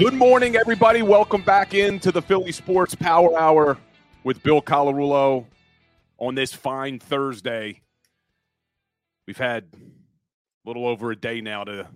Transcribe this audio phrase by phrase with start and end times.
[0.00, 1.02] Good morning, everybody.
[1.02, 3.76] Welcome back into the Philly Sports Power Hour
[4.24, 5.44] with Bill Colarulo
[6.16, 7.82] on this fine Thursday.
[9.26, 9.78] We've had a
[10.64, 11.86] little over a day now to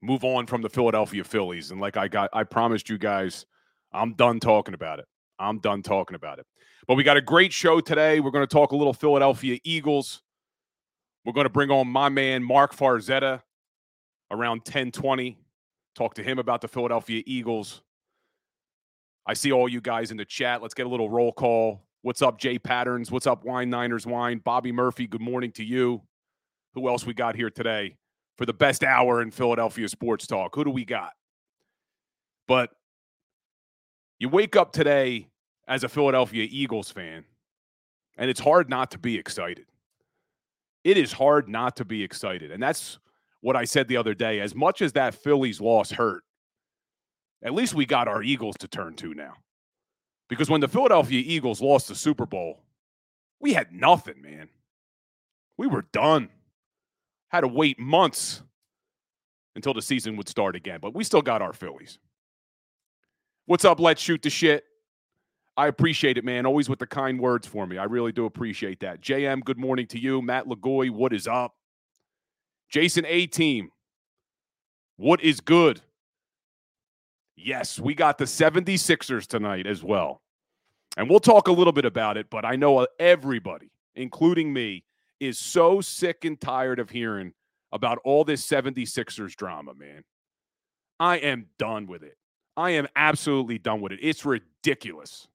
[0.00, 1.70] move on from the Philadelphia Phillies.
[1.70, 3.44] And like I got I promised you guys,
[3.92, 5.04] I'm done talking about it.
[5.38, 6.46] I'm done talking about it.
[6.88, 8.20] But we got a great show today.
[8.20, 10.22] We're going to talk a little Philadelphia Eagles.
[11.26, 13.42] We're going to bring on my man Mark Farzetta
[14.30, 15.43] around 1020
[15.94, 17.82] talk to him about the Philadelphia Eagles.
[19.26, 20.60] I see all you guys in the chat.
[20.60, 21.82] Let's get a little roll call.
[22.02, 23.10] What's up, Jay Patterns?
[23.10, 24.38] What's up, Wine Niners Wine?
[24.38, 26.02] Bobby Murphy, good morning to you.
[26.74, 27.96] Who else we got here today
[28.36, 30.54] for the best hour in Philadelphia sports talk?
[30.54, 31.12] Who do we got?
[32.46, 32.70] But
[34.18, 35.28] you wake up today
[35.66, 37.24] as a Philadelphia Eagles fan,
[38.18, 39.66] and it's hard not to be excited.
[40.82, 42.50] It is hard not to be excited.
[42.50, 42.98] And that's
[43.44, 44.40] what I said the other day.
[44.40, 46.24] As much as that Phillies loss hurt,
[47.42, 49.34] at least we got our Eagles to turn to now.
[50.30, 52.62] Because when the Philadelphia Eagles lost the Super Bowl,
[53.40, 54.48] we had nothing, man.
[55.58, 56.30] We were done.
[57.28, 58.42] Had to wait months
[59.54, 61.98] until the season would start again, but we still got our Phillies.
[63.44, 63.78] What's up?
[63.78, 64.64] Let's shoot the shit.
[65.54, 66.46] I appreciate it, man.
[66.46, 67.76] Always with the kind words for me.
[67.76, 69.02] I really do appreciate that.
[69.02, 70.22] JM, good morning to you.
[70.22, 71.54] Matt Lagoy, what is up?
[72.74, 73.70] Jason A team,
[74.96, 75.80] what is good?
[77.36, 80.22] Yes, we got the 76ers tonight as well.
[80.96, 84.82] And we'll talk a little bit about it, but I know uh, everybody, including me,
[85.20, 87.32] is so sick and tired of hearing
[87.70, 90.02] about all this 76ers drama, man.
[90.98, 92.16] I am done with it.
[92.56, 94.00] I am absolutely done with it.
[94.02, 95.28] It's ridiculous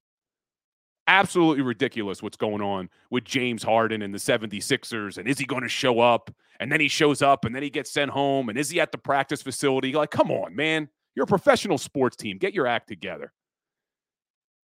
[1.10, 5.18] absolutely ridiculous what's going on with James Harden and the 76ers.
[5.18, 6.30] And is he going to show up?
[6.60, 8.48] And then he shows up and then he gets sent home.
[8.48, 9.92] And is he at the practice facility?
[9.92, 10.88] Like, come on, man.
[11.16, 12.38] You're a professional sports team.
[12.38, 13.34] Get your act together.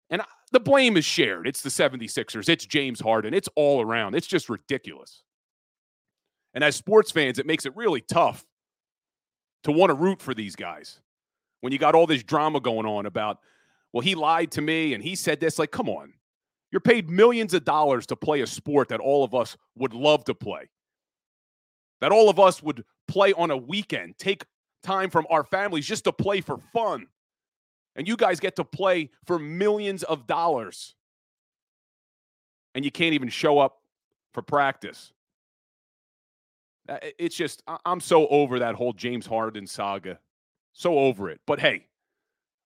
[0.10, 1.46] And the blame is shared.
[1.46, 2.48] It's the 76ers.
[2.48, 3.34] It's James Harden.
[3.34, 4.16] It's all around.
[4.16, 5.24] It's just ridiculous.
[6.54, 8.46] And as sports fans, it makes it really tough
[9.66, 11.00] to want to root for these guys
[11.60, 13.40] when you got all this drama going on about,
[13.92, 15.60] well, he lied to me and he said this.
[15.60, 16.14] Like, come on.
[16.72, 20.24] You're paid millions of dollars to play a sport that all of us would love
[20.26, 20.70] to play,
[22.02, 24.44] that all of us would play on a weekend, take
[24.84, 27.08] time from our families just to play for fun.
[27.96, 30.96] And you guys get to play for millions of dollars.
[32.76, 33.82] And you can't even show up
[34.34, 35.12] for practice.
[37.18, 40.20] It's just, I'm so over that whole James Harden saga.
[40.74, 41.42] So over it.
[41.46, 41.88] But hey,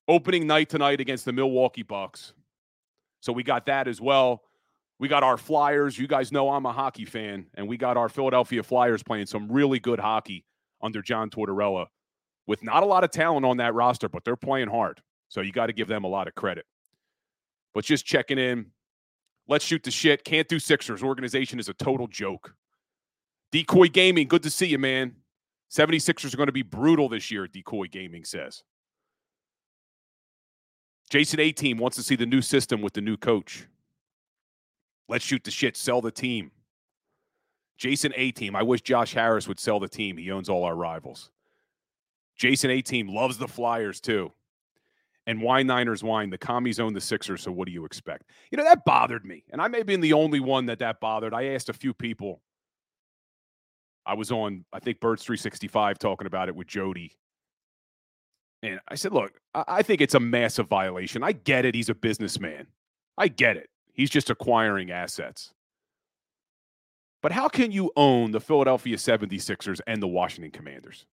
[0.08, 2.34] opening night tonight against the Milwaukee Bucks.
[3.23, 4.44] So we got that as well.
[5.00, 5.97] We got our Flyers.
[5.97, 9.50] You guys know I'm a hockey fan, and we got our Philadelphia Flyers playing some
[9.50, 10.44] really good hockey
[10.81, 11.85] under John Tortorella
[12.47, 15.01] with not a lot of talent on that roster, but they're playing hard.
[15.29, 16.66] So you got to give them a lot of credit.
[17.73, 18.66] But just checking in.
[19.47, 20.25] Let's shoot the shit.
[20.25, 21.01] Can't do Sixers.
[21.01, 22.53] Organization is a total joke.
[23.53, 25.16] Decoy Gaming, good to see you, man.
[25.72, 28.63] 76ers are going to be brutal this year, Decoy Gaming says.
[31.13, 33.68] Jason A team wants to see the new system with the new coach.
[35.07, 36.50] Let's shoot the shit, sell the team.
[37.78, 40.18] Jason A team, I wish Josh Harris would sell the team.
[40.18, 41.29] He owns all our rivals.
[42.35, 44.31] Jason A team loves the Flyers too.
[45.28, 46.32] And why Niners wine.
[46.32, 48.23] The commies own the Sixers, so what do you expect?
[48.49, 49.43] You know, that bothered me.
[49.52, 51.35] And I may have been the only one that that bothered.
[51.35, 52.41] I asked a few people.
[54.03, 57.11] I was on, I think, Birds 365 talking about it with Jody
[58.63, 61.21] and I said, look, I think it's a massive violation.
[61.21, 61.75] I get it.
[61.75, 62.67] He's a businessman.
[63.17, 63.69] I get it.
[63.91, 65.53] He's just acquiring assets.
[67.21, 71.05] But how can you own the Philadelphia 76ers and the Washington Commanders?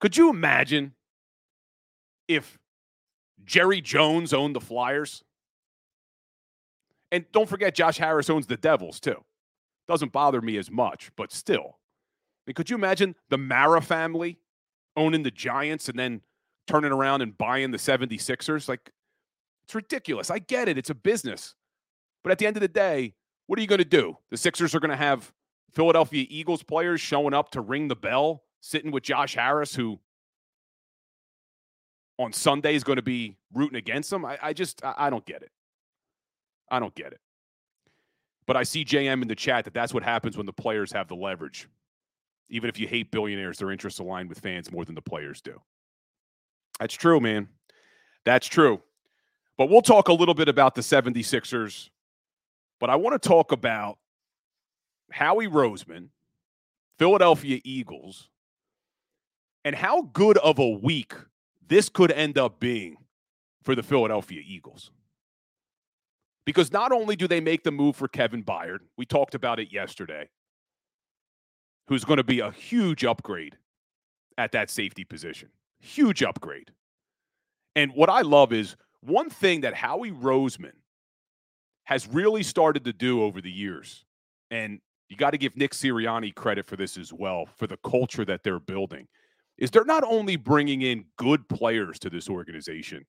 [0.00, 0.94] Could you imagine
[2.26, 2.58] if
[3.44, 5.22] Jerry Jones owned the Flyers?
[7.12, 9.22] And don't forget, Josh Harris owns the Devils too.
[9.86, 11.76] Doesn't bother me as much, but still.
[11.76, 14.38] I mean, could you imagine the Mara family
[14.96, 16.20] owning the Giants and then
[16.66, 18.68] turning around and buying the 76ers.
[18.68, 18.90] Like,
[19.64, 20.30] It's ridiculous.
[20.30, 20.78] I get it.
[20.78, 21.54] It's a business.
[22.22, 23.14] But at the end of the day,
[23.46, 24.16] what are you going to do?
[24.30, 25.32] The Sixers are going to have
[25.72, 29.98] Philadelphia Eagles players showing up to ring the bell, sitting with Josh Harris, who
[32.18, 34.24] on Sunday is going to be rooting against them.
[34.24, 35.50] I, I just, I, I don't get it.
[36.70, 37.20] I don't get it.
[38.46, 41.08] But I see JM in the chat that that's what happens when the players have
[41.08, 41.68] the leverage.
[42.48, 45.60] Even if you hate billionaires, their interests align with fans more than the players do.
[46.78, 47.48] That's true, man.
[48.24, 48.82] That's true.
[49.56, 51.90] But we'll talk a little bit about the 76ers.
[52.80, 53.98] But I want to talk about
[55.10, 56.08] Howie Roseman,
[56.98, 58.28] Philadelphia Eagles,
[59.64, 61.14] and how good of a week
[61.66, 62.96] this could end up being
[63.62, 64.90] for the Philadelphia Eagles.
[66.44, 69.72] Because not only do they make the move for Kevin Byard, we talked about it
[69.72, 70.28] yesterday,
[71.88, 73.56] who's going to be a huge upgrade
[74.38, 75.48] at that safety position.
[75.80, 76.70] Huge upgrade.
[77.76, 80.72] And what I love is one thing that Howie Roseman
[81.84, 84.04] has really started to do over the years,
[84.50, 88.24] and you got to give Nick Sirianni credit for this as well, for the culture
[88.24, 89.06] that they're building,
[89.58, 93.04] is they're not only bringing in good players to this organization,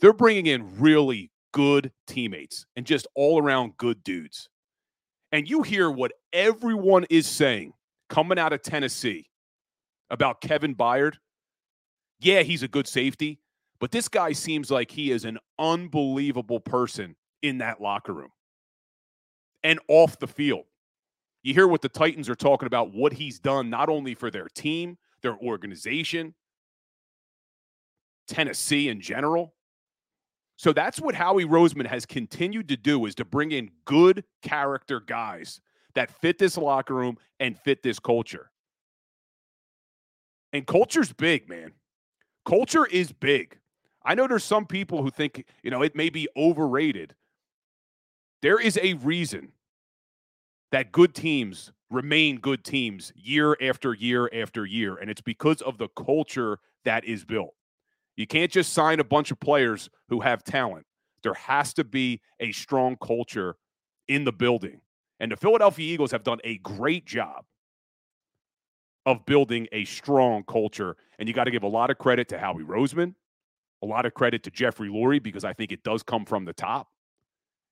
[0.00, 4.48] they're bringing in really good teammates and just all around good dudes.
[5.30, 7.72] And you hear what everyone is saying
[8.08, 9.28] coming out of Tennessee
[10.10, 11.14] about Kevin Byard.
[12.20, 13.40] Yeah, he's a good safety,
[13.78, 18.30] but this guy seems like he is an unbelievable person in that locker room
[19.62, 20.64] and off the field.
[21.42, 24.48] You hear what the Titans are talking about, what he's done not only for their
[24.48, 26.34] team, their organization,
[28.26, 29.54] Tennessee in general.
[30.56, 35.00] So that's what Howie Roseman has continued to do is to bring in good character
[35.00, 35.60] guys
[35.94, 38.50] that fit this locker room and fit this culture.
[40.52, 41.72] And culture's big, man.
[42.44, 43.58] Culture is big.
[44.04, 47.14] I know there's some people who think, you know, it may be overrated.
[48.40, 49.52] There is a reason
[50.72, 54.96] that good teams remain good teams year after year after year.
[54.96, 57.54] And it's because of the culture that is built.
[58.16, 60.86] You can't just sign a bunch of players who have talent.
[61.22, 63.56] There has to be a strong culture
[64.06, 64.80] in the building.
[65.20, 67.44] And the Philadelphia Eagles have done a great job
[69.06, 70.96] of building a strong culture.
[71.18, 73.14] And you got to give a lot of credit to Howie Roseman,
[73.82, 76.52] a lot of credit to Jeffrey Lurie, because I think it does come from the
[76.52, 76.88] top,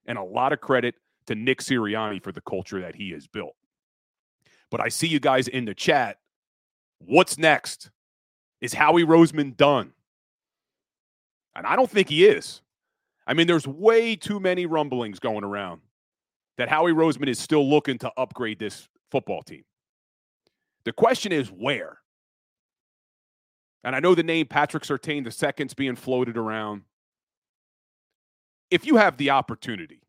[0.06, 0.94] and a lot of credit
[1.26, 3.54] to Nick Sirianni for the culture that he has built.
[4.70, 6.18] But I see you guys in the chat.
[6.98, 7.90] What's next?
[8.60, 9.92] Is Howie Roseman done?
[11.54, 12.62] And I don't think he is.
[13.26, 15.82] I mean, there's way too many rumblings going around
[16.58, 19.64] that Howie Roseman is still looking to upgrade this football team.
[20.84, 21.98] The question is where?
[23.84, 26.82] And I know the name Patrick Surtain the second's being floated around.
[28.70, 30.00] If you have the opportunity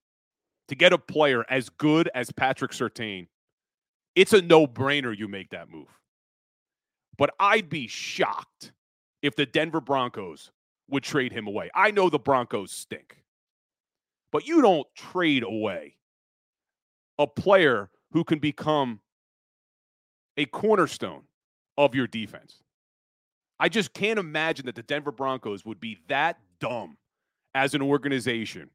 [0.67, 3.27] to get a player as good as Patrick Surtain,
[4.15, 5.89] it's a no brainer you make that move.
[7.17, 8.71] But I'd be shocked
[9.21, 10.51] if the Denver Broncos
[10.89, 11.69] would trade him away.
[11.75, 13.17] I know the Broncos stink,
[14.31, 15.96] but you don't trade away
[17.19, 19.01] a player who can become
[20.37, 21.23] a cornerstone
[21.77, 22.61] of your defense.
[23.59, 26.97] I just can't imagine that the Denver Broncos would be that dumb
[27.55, 28.69] as an organization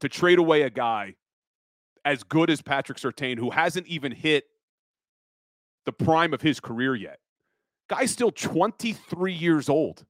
[0.00, 1.14] to trade away a guy
[2.04, 4.44] as good as Patrick Surtain, who hasn't even hit
[5.86, 7.18] the prime of his career yet.
[7.88, 10.04] Guy's still 23 years old.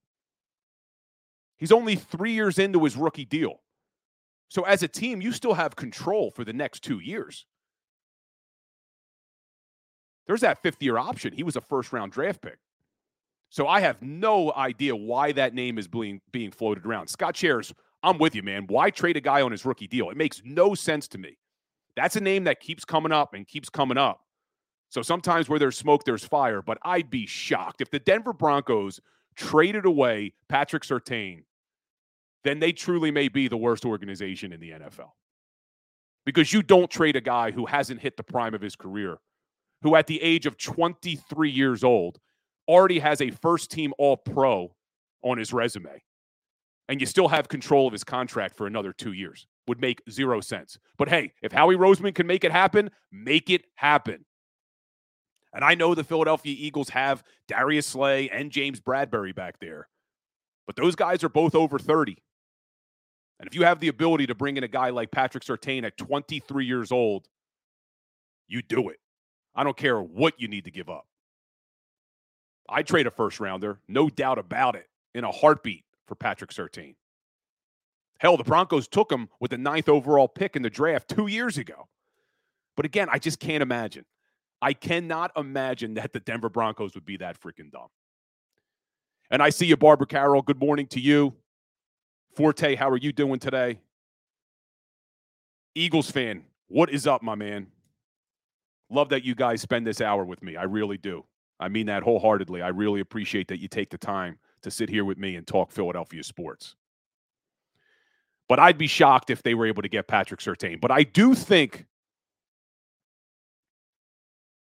[1.58, 3.60] He's only three years into his rookie deal.
[4.48, 7.46] So, as a team, you still have control for the next two years.
[10.26, 11.32] There's that fifth year option.
[11.32, 12.58] He was a first round draft pick.
[13.50, 17.08] So, I have no idea why that name is being, being floated around.
[17.08, 18.64] Scott Shares, I'm with you, man.
[18.66, 20.10] Why trade a guy on his rookie deal?
[20.10, 21.36] It makes no sense to me.
[21.96, 24.20] That's a name that keeps coming up and keeps coming up.
[24.88, 26.62] So sometimes where there's smoke, there's fire.
[26.62, 29.00] But I'd be shocked if the Denver Broncos
[29.36, 31.44] traded away Patrick Surtain,
[32.44, 35.10] then they truly may be the worst organization in the NFL.
[36.24, 39.18] Because you don't trade a guy who hasn't hit the prime of his career,
[39.82, 42.18] who at the age of 23 years old
[42.68, 44.74] already has a first team all pro
[45.22, 46.02] on his resume.
[46.88, 49.46] And you still have control of his contract for another two years.
[49.68, 50.78] Would make zero sense.
[50.98, 54.24] But hey, if Howie Roseman can make it happen, make it happen.
[55.54, 59.88] And I know the Philadelphia Eagles have Darius Slay and James Bradberry back there,
[60.66, 62.16] but those guys are both over 30.
[63.38, 65.96] And if you have the ability to bring in a guy like Patrick Surtain at
[65.96, 67.28] 23 years old,
[68.48, 68.98] you do it.
[69.54, 71.06] I don't care what you need to give up.
[72.68, 76.94] I trade a first rounder, no doubt about it, in a heartbeat for Patrick Surtain.
[78.18, 81.58] Hell, the Broncos took him with the ninth overall pick in the draft two years
[81.58, 81.88] ago.
[82.76, 84.04] But again, I just can't imagine.
[84.62, 87.88] I cannot imagine that the Denver Broncos would be that freaking dumb.
[89.30, 90.42] And I see you, Barbara Carroll.
[90.42, 91.34] Good morning to you.
[92.36, 93.80] Forte, how are you doing today?
[95.74, 97.66] Eagles fan, what is up, my man?
[98.92, 100.56] Love that you guys spend this hour with me.
[100.56, 101.24] I really do.
[101.58, 102.60] I mean that wholeheartedly.
[102.60, 105.72] I really appreciate that you take the time to sit here with me and talk
[105.72, 106.76] Philadelphia sports.
[108.48, 110.80] But I'd be shocked if they were able to get Patrick Surtain.
[110.80, 111.86] But I do think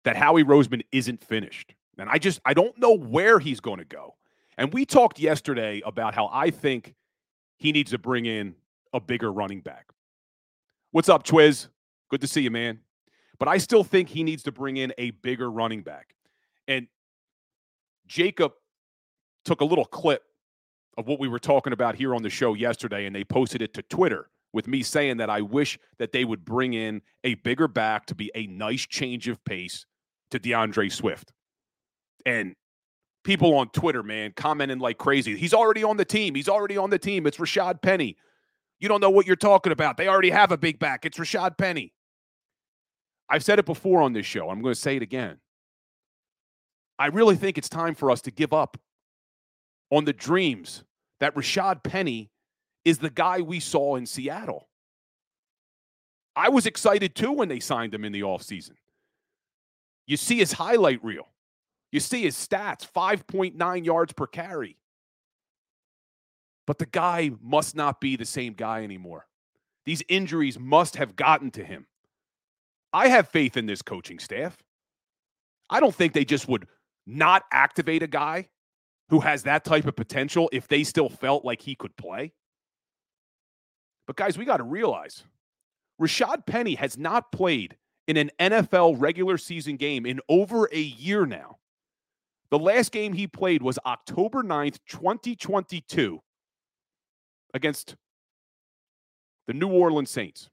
[0.05, 1.75] that Howie Roseman isn't finished.
[1.99, 4.15] And I just I don't know where he's going to go.
[4.57, 6.95] And we talked yesterday about how I think
[7.59, 8.55] he needs to bring in
[8.93, 9.87] a bigger running back.
[10.93, 11.69] What's up, Twiz?
[12.11, 12.81] Good to see you, man.
[13.41, 16.15] But I still think he needs to bring in a bigger running back.
[16.69, 16.87] And
[18.09, 18.53] JAKIB
[19.45, 20.23] took a little clip
[20.99, 23.73] of what we were talking about here on the show yesterday, and they posted it
[23.75, 27.67] to Twitter with me saying that I wish that they would bring in a bigger
[27.67, 29.87] back to be a nice change of pace
[30.33, 31.33] to DeAndre Swift.
[32.27, 32.55] And
[33.25, 35.37] people on Twitter, man, commenting like crazy.
[35.39, 36.35] He's already on the team.
[36.35, 37.27] He's already on the team.
[37.27, 38.17] It's Rashad Penny.
[38.81, 39.97] You don't know what you're talking about.
[39.97, 41.07] They already have a big back.
[41.07, 41.93] It's Rashad Penny.
[43.31, 44.51] I've said it before on this show.
[44.51, 45.39] I'm going to say it again.
[46.99, 48.77] I really think it's time for us to give up
[49.91, 50.85] on the dreams
[51.21, 52.31] that Rashad Penny
[52.85, 54.69] is the guy we saw in Seattle.
[56.35, 58.73] I was excited too when they signed him in the offseason.
[60.07, 61.29] You see his highlight reel.
[61.93, 64.77] You see his stats 5.9 yards per carry.
[66.67, 69.27] But the guy must not be the same guy anymore.
[69.87, 71.87] These injuries must have gotten to him.
[72.93, 74.57] I have faith in this coaching staff.
[75.69, 76.67] I don't think they just would
[77.07, 78.49] not activate a guy
[79.09, 82.33] who has that type of potential if they still felt like he could play.
[84.07, 85.25] But guys, we got to realize
[86.01, 87.77] Rashad Penny has not played
[88.09, 91.59] in an NFL regular season game in over a year now.
[92.51, 96.21] The last game he played was October 9th, 2022,
[97.55, 97.95] against
[99.47, 100.51] the New Orleans Saints.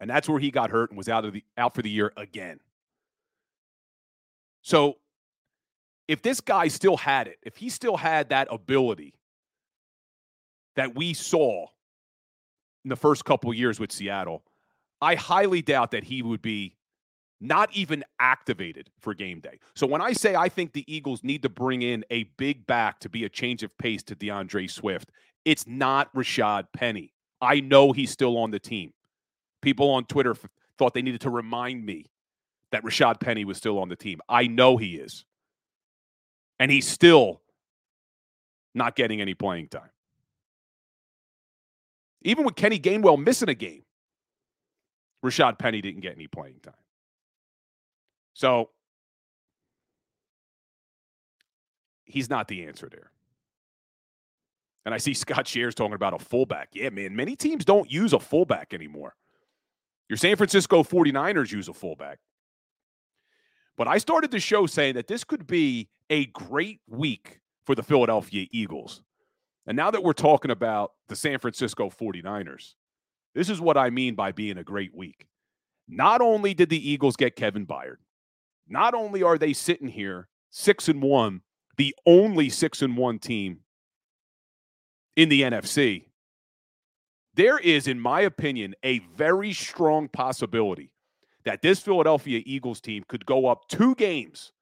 [0.00, 2.12] And that's where he got hurt and was out of the out for the year
[2.16, 2.60] again.
[4.62, 4.96] So
[6.08, 9.14] if this guy still had it, if he still had that ability
[10.76, 11.66] that we saw
[12.84, 14.42] in the first couple years with Seattle,
[15.00, 16.76] I highly doubt that he would be
[17.40, 19.58] not even activated for game day.
[19.74, 23.00] So when I say I think the Eagles need to bring in a big back
[23.00, 25.10] to be a change of pace to DeAndre Swift,
[25.44, 27.12] it's not Rashad Penny.
[27.40, 28.92] I know he's still on the team.
[29.66, 30.46] People on Twitter f-
[30.78, 32.06] thought they needed to remind me
[32.70, 34.20] that Rashad Penny was still on the team.
[34.28, 35.24] I know he is.
[36.60, 37.40] And he's still
[38.76, 39.90] not getting any playing time.
[42.22, 43.82] Even with Kenny Gainwell missing a game,
[45.24, 46.74] Rashad Penny didn't get any playing time.
[48.34, 48.70] So
[52.04, 53.10] he's not the answer there.
[54.84, 56.68] And I see Scott Shears talking about a fullback.
[56.72, 59.16] Yeah, man, many teams don't use a fullback anymore.
[60.08, 62.18] Your San Francisco 49ers use a fullback.
[63.76, 67.82] But I started the show saying that this could be a great week for the
[67.82, 69.02] Philadelphia Eagles.
[69.66, 72.74] And now that we're talking about the San Francisco 49ers,
[73.34, 75.26] this is what I mean by being a great week.
[75.88, 77.96] Not only did the Eagles get Kevin Byard,
[78.68, 81.42] not only are they sitting here six and one,
[81.76, 83.60] the only six and one team
[85.16, 86.05] in the NFC,
[87.36, 90.90] there is, in my opinion, a very strong possibility
[91.44, 94.52] that this Philadelphia Eagles team could go up two games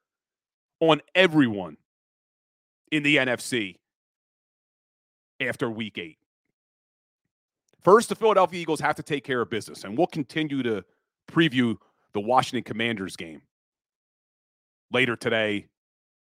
[0.80, 1.76] on everyone
[2.92, 3.76] in the NFC
[5.40, 6.18] after week eight.
[7.80, 10.84] First, the Philadelphia Eagles have to take care of business, and we'll continue to
[11.30, 11.76] preview
[12.12, 13.42] the Washington Commanders game
[14.90, 15.66] later today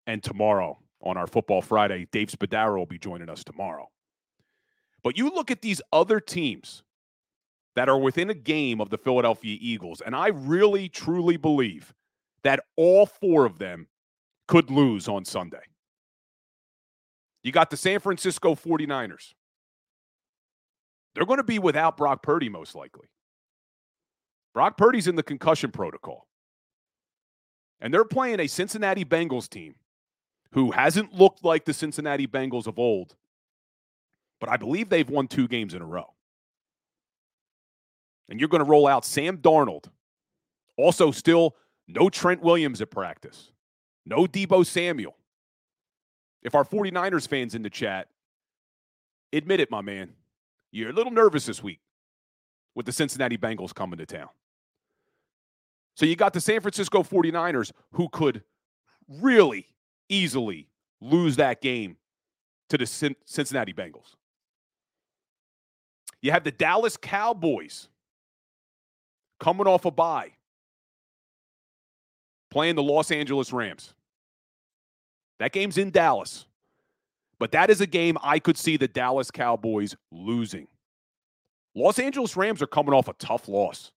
[0.06, 2.08] and tomorrow on our Football Friday.
[2.12, 3.90] Dave Spadaro will be joining us tomorrow.
[5.04, 6.84] But you look at these other teams
[7.76, 11.94] that are within a game of the Philadelphia Eagles, and I really, truly believe
[12.44, 13.88] that all four of them
[14.48, 15.62] could lose on Sunday.
[17.44, 19.34] You got the San Francisco 49ers.
[21.14, 23.08] They're going to be without Brock Purdy, most likely.
[24.54, 26.28] Brock Purdy's in the concussion protocol.
[27.80, 29.76] And they're playing a Cincinnati Bengals team
[30.52, 33.16] who hasn't looked like the Cincinnati Bengals of old,
[34.42, 36.12] but I believe they've won two games in a row.
[38.28, 39.86] And you're going to roll out Sam Darnold.
[40.78, 41.56] Also, still
[41.88, 43.52] no Trent Williams at practice,
[44.06, 45.16] no Deebo Samuel.
[46.42, 48.08] If our 49ers fans in the chat,
[49.32, 50.14] admit it, my man.
[50.72, 51.80] You're a little nervous this week
[52.74, 54.30] with the Cincinnati Bengals coming to town.
[55.96, 58.44] So you got the San Francisco 49ers who could
[59.08, 59.68] really
[60.10, 60.70] easily
[61.00, 61.98] lose that game
[62.70, 62.88] to the
[63.26, 64.16] Cincinnati Bengals.
[66.22, 67.88] You have the Dallas Cowboys
[69.40, 70.32] coming off a bye,
[72.52, 73.94] playing the Los Angeles Rams.
[75.40, 76.46] That game's in Dallas.
[77.40, 80.68] But that is a game I could see the Dallas Cowboys losing.
[81.74, 83.92] Los Angeles Rams are coming off a tough loss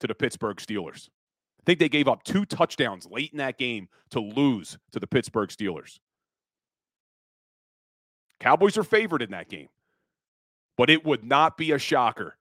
[0.00, 1.10] to the Pittsburgh Steelers.
[1.60, 5.06] I think they gave up two touchdowns late in that game to lose to the
[5.06, 5.98] Pittsburgh Steelers.
[8.40, 9.68] Cowboys are favored in that game.
[10.76, 12.36] But it would not be a shocker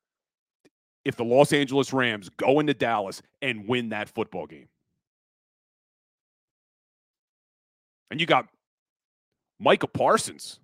[1.04, 4.68] if the Los Angeles Rams go into Dallas and win that football game.
[8.10, 8.48] And you got
[9.60, 10.60] Micah Parsons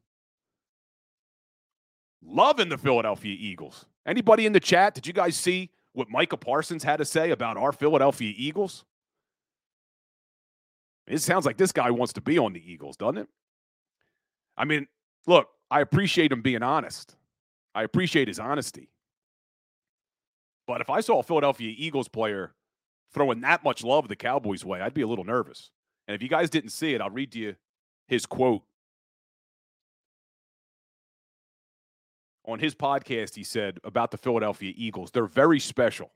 [2.24, 3.86] loving the Philadelphia Eagles.
[4.06, 7.58] Anybody in the chat, did you guys see what Micah Parsons had to say about
[7.58, 8.86] our Philadelphia Eagles?
[11.08, 13.28] It sounds like this guy wants to be on the Eagles, doesn't it?
[14.58, 14.88] I mean,
[15.26, 17.17] look, I appreciate him being honest.
[17.78, 18.90] I appreciate his honesty.
[20.66, 22.56] But if I saw a Philadelphia Eagles player
[23.14, 25.70] throwing that much love the Cowboys' way, I'd be a little nervous.
[26.08, 27.56] And if you guys didn't see it, I'll read to you
[28.08, 28.64] his quote.
[32.46, 36.10] On his podcast, he said about the Philadelphia Eagles, they're very special.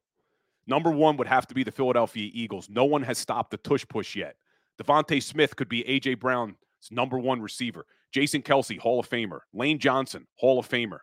[0.65, 2.69] Number one would have to be the Philadelphia Eagles.
[2.71, 4.35] No one has stopped the tush push yet.
[4.81, 6.15] DeVonta Smith could be A.J.
[6.15, 6.55] Brown's
[6.89, 7.85] number one receiver.
[8.11, 9.41] Jason Kelce, Hall of Famer.
[9.53, 11.01] Lane Johnson, Hall of Famer.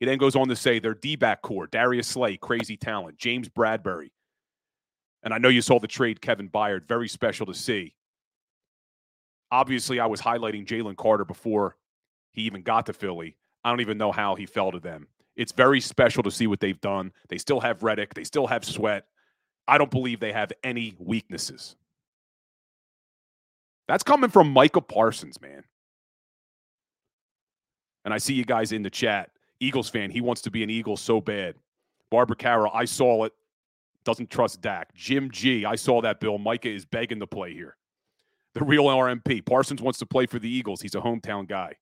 [0.00, 3.48] He then goes on to say their D back core, Darius Slay, crazy talent, James
[3.48, 4.10] Bradberry.
[5.22, 7.94] And I know you saw the trade, Kevin Byard, very special to see.
[9.50, 11.76] Obviously, I was highlighting Jalen Carter before
[12.32, 13.36] he even got to Philly.
[13.64, 15.08] I don't even know how he fell to them.
[15.36, 17.12] It's very special to see what they've done.
[17.28, 19.04] They still have Reddick, they still have Sweat.
[19.66, 21.76] I don't believe they have any weaknesses.
[23.86, 25.64] That's coming from Micah Parsons, man.
[28.04, 29.30] And I see you guys in the chat.
[29.60, 30.10] Eagles fan.
[30.10, 31.56] He wants to be an Eagle so bad.
[32.10, 33.32] Barbara Carroll, I saw it.
[34.04, 34.94] Doesn't trust Dak.
[34.94, 36.38] Jim G, I saw that, Bill.
[36.38, 37.76] Micah is begging to play here.
[38.54, 39.44] The real RMP.
[39.44, 40.80] Parsons wants to play for the Eagles.
[40.80, 41.74] He's a hometown guy.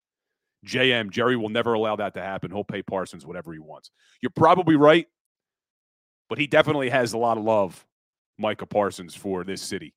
[0.66, 2.50] JM, Jerry will never allow that to happen.
[2.50, 3.90] He'll pay Parsons whatever he wants.
[4.20, 5.06] You're probably right,
[6.28, 7.86] but he definitely has a lot of love,
[8.38, 9.94] Micah Parsons, for this city.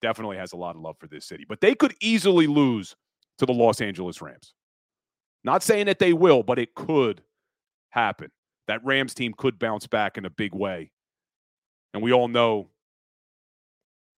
[0.00, 1.44] Definitely has a lot of love for this city.
[1.46, 2.96] But they could easily lose
[3.38, 4.54] to the Los Angeles Rams.
[5.44, 7.22] Not saying that they will, but it could
[7.90, 8.30] happen.
[8.68, 10.90] That Rams team could bounce back in a big way.
[11.94, 12.68] And we all know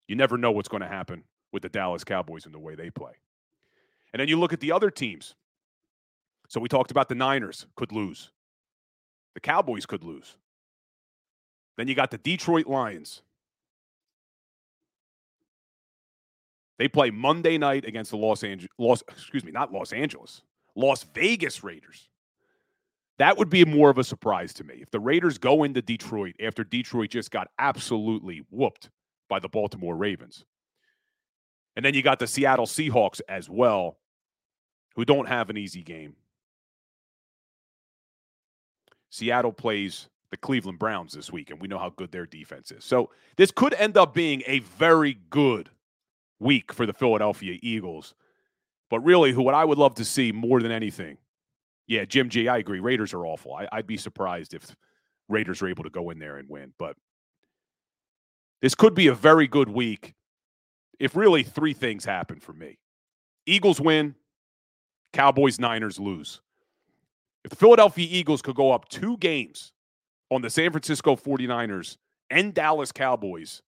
[0.07, 2.91] you never know what's going to happen with the Dallas Cowboys and the way they
[2.91, 3.13] play.
[4.13, 5.35] And then you look at the other teams.
[6.49, 8.31] So we talked about the Niners could lose.
[9.35, 10.37] The Cowboys could lose.
[11.77, 13.23] Then you got the Detroit Lions.
[16.79, 20.43] They play Monday night against the Los Angeles, Los, excuse me, not Los Angeles,
[20.75, 22.09] Las Vegas Raiders.
[23.19, 24.77] That would be more of a surprise to me.
[24.81, 28.91] If the Raiders go into Detroit after Detroit just got absolutely whooped
[29.29, 30.45] by the Baltimore Ravens.
[31.77, 33.99] And then you got the Seattle Seahawks as well,
[34.97, 36.17] who don't have an easy game.
[39.11, 42.85] Seattle plays the Cleveland Browns this week, and we know how good their defense is.
[42.85, 45.71] So this could end up being a very good
[46.41, 48.15] week for the Philadelphia Eagles.
[48.95, 51.19] But really, who what I would love to see more than anything,
[51.89, 52.79] yeah, Jim G, I agree.
[52.79, 53.53] Raiders are awful.
[53.53, 54.73] I, I'd be surprised if
[55.29, 56.73] Raiders are able to go in there and win.
[56.79, 56.95] But
[58.63, 60.15] this could be a very good week
[61.01, 62.79] if really three things happen for me
[63.47, 64.15] Eagles win,
[65.13, 66.41] Cowboys, Niners lose.
[67.45, 69.73] If the Philadelphia Eagles could go up two games
[70.31, 71.97] on the San Francisco 49ers
[72.31, 73.61] and Dallas Cowboys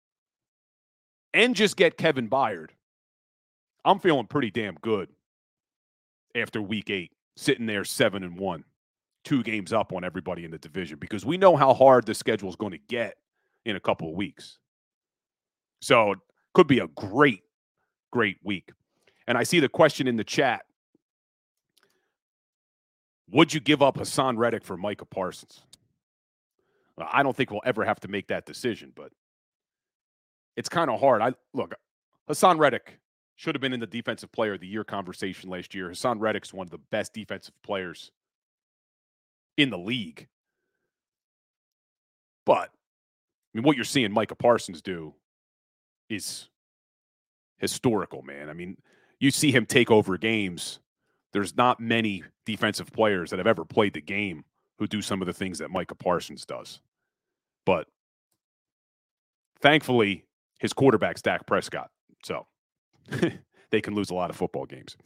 [1.34, 2.68] and just get Kevin Byard,
[3.84, 5.08] I'm feeling pretty damn good
[6.36, 8.64] after week eight, sitting there seven and one,
[9.24, 12.48] two games up on everybody in the division because we know how hard the schedule
[12.48, 13.16] is going to get
[13.64, 14.58] in a couple of weeks.
[15.80, 16.18] So it
[16.54, 17.42] could be a great,
[18.12, 18.70] great week.
[19.26, 20.64] And I see the question in the chat
[23.30, 25.62] Would you give up Hassan Reddick for Micah Parsons?
[26.98, 29.10] I don't think we'll ever have to make that decision, but
[30.56, 31.20] it's kind of hard.
[31.20, 31.74] I look,
[32.28, 32.98] Hassan Reddick
[33.36, 35.88] should have been in the defensive player of the year conversation last year.
[35.88, 38.10] Hassan Reddick's one of the best defensive players
[39.56, 40.26] in the league.
[42.44, 45.14] But I mean, what you're seeing Micah Parsons do
[46.08, 46.48] is
[47.58, 48.48] historical, man.
[48.48, 48.76] I mean,
[49.20, 50.80] you see him take over games
[51.36, 54.42] there's not many defensive players that have ever played the game
[54.78, 56.80] who do some of the things that Micah Parsons does.
[57.66, 57.88] But
[59.60, 60.24] thankfully,
[60.58, 61.90] his quarterback's Dak Prescott.
[62.24, 62.46] So
[63.70, 64.96] they can lose a lot of football games.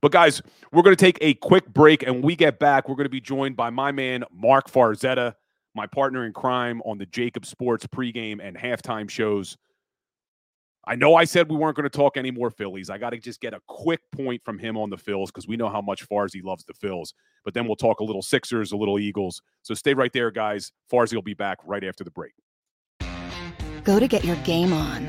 [0.00, 2.88] But guys, we're going to take a quick break and we get back.
[2.88, 5.34] We're going to be joined by my man, Mark Farzetta,
[5.74, 9.56] my partner in crime on the JAKIB Sports pregame and halftime shows.
[10.84, 12.90] I know I said we weren't going to talk any more Phillies.
[12.90, 15.56] I got to just get a quick point from him on the Phils because we
[15.56, 17.12] know how much Farzy loves the Phils.
[17.44, 19.42] But then we'll talk a little Sixers, a little Eagles.
[19.62, 20.72] So stay right there, guys.
[20.92, 22.32] Farzy will be back right after the break.
[23.84, 25.08] Go to get your game on.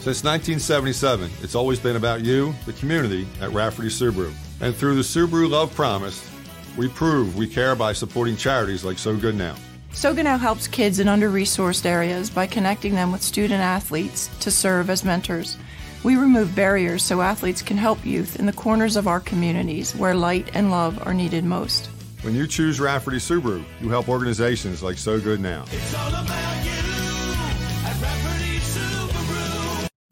[0.00, 4.32] Since 1977, it's always been about you, the community, at Rafferty Subaru.
[4.60, 6.30] And through the Subaru Love Promise,
[6.76, 9.56] we prove we care by supporting charities like So Good Now.
[9.92, 14.30] So Good Now helps kids in under resourced areas by connecting them with student athletes
[14.38, 15.58] to serve as mentors.
[16.04, 20.14] We remove barriers so athletes can help youth in the corners of our communities where
[20.14, 21.86] light and love are needed most.
[22.22, 25.64] When you choose Rafferty Subaru, you help organizations like So Good Now.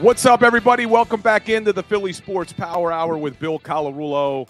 [0.00, 0.86] What's up, everybody?
[0.86, 4.48] Welcome back into the Philly Sports Power Hour with Bill Colarulo.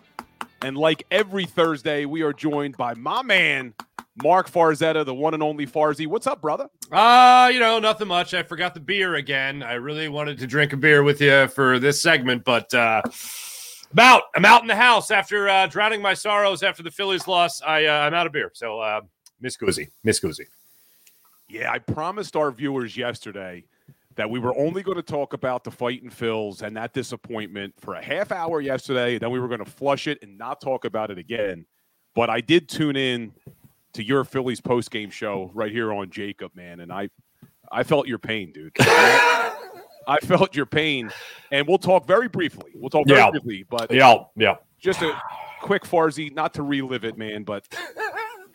[0.62, 3.74] And like every Thursday, we are joined by my man,
[4.22, 6.06] Mark Farzetta, the one and only Farzy.
[6.06, 6.68] What's up, brother?
[6.92, 8.32] Uh, you know, nothing much.
[8.32, 9.64] I forgot the beer again.
[9.64, 13.02] I really wanted to drink a beer with you for this segment, but uh
[13.92, 14.22] I'm out.
[14.36, 17.60] I'm out in the house after uh, drowning my sorrows after the Phillies loss.
[17.60, 18.52] I uh, I'm out of beer.
[18.54, 19.00] So uh
[19.40, 19.90] Miss Guzzi.
[20.04, 20.46] Miss Guzzi.
[21.48, 23.64] Yeah, I promised our viewers yesterday
[24.20, 27.72] that we were only going to talk about the fight in Phils and that disappointment
[27.80, 29.18] for a half hour yesterday.
[29.18, 31.64] Then we were going to flush it and not talk about it again.
[32.14, 33.32] But I did tune in
[33.94, 37.08] to your Phillies post game show right here on JAKIB, man, and I
[37.72, 38.72] I felt your pain, dude.
[38.80, 41.10] I felt your pain,
[41.50, 42.72] and we'll talk very briefly.
[42.74, 43.30] We'll talk very Yeah.
[43.30, 44.56] briefly, but Yeah, yeah.
[44.78, 45.14] just a
[45.62, 47.66] quick Farzy, not to relive it, man, but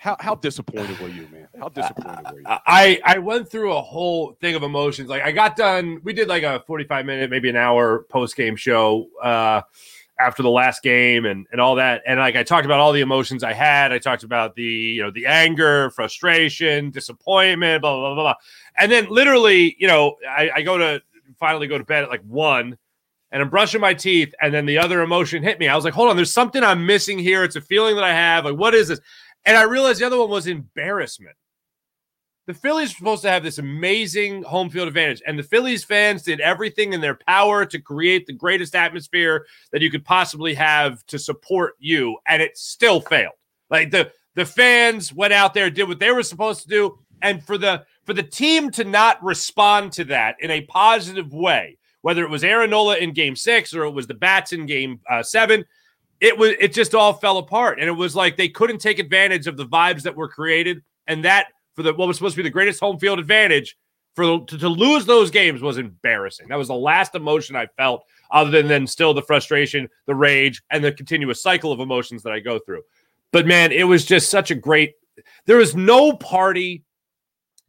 [0.06, 1.48] how how disappointed were you, man?
[1.60, 2.46] How disappointed were you?
[2.46, 5.10] I I went through a whole thing of emotions.
[5.10, 6.00] Like I got done.
[6.04, 9.62] We did like a forty-five minute, maybe an hour post game show uh,
[10.20, 12.04] after the last game and and all that.
[12.06, 13.92] And like I talked about all the emotions I had.
[13.92, 18.36] I talked about the you know the anger, frustration, disappointment, blah blah blah blah.
[18.78, 21.02] And then literally, you know, I, I go to
[21.40, 22.78] finally go to bed at like one.
[23.32, 25.68] And I'm brushing my teeth, and then the other emotion hit me.
[25.68, 27.44] I was like, "Hold on, there's something I'm missing here.
[27.44, 28.46] It's a feeling that I have.
[28.46, 29.02] Like, what is this?"
[29.46, 31.36] And I realized the other one was embarrassment
[32.48, 36.22] the Phillies were supposed to have this amazing home field advantage, and the Phillies fans
[36.22, 41.04] did everything in their power to create the greatest atmosphere that you could possibly have
[41.08, 43.34] to support you, and it still failed.
[43.70, 47.44] Like the the fans went out there, did what they were supposed to do, and
[47.44, 52.24] for the for the team to not respond to that in a positive way, whether
[52.24, 55.24] it was Aaron Nola in Game Six or it was the Bats in Game uh,
[55.24, 55.66] Seven,
[56.22, 59.48] it was it just all fell apart, and it was like they couldn't take advantage
[59.48, 62.48] of the vibes that were created, and that for the what was supposed to be
[62.48, 63.78] the greatest home field advantage
[64.16, 66.48] for to, to lose those games was embarrassing.
[66.48, 70.62] That was the last emotion I felt, other than then still the frustration, the rage,
[70.72, 72.84] and the continuous cycle of emotions that I go through.
[73.32, 74.94] But man, it was just such a great.
[75.46, 76.84] There was no party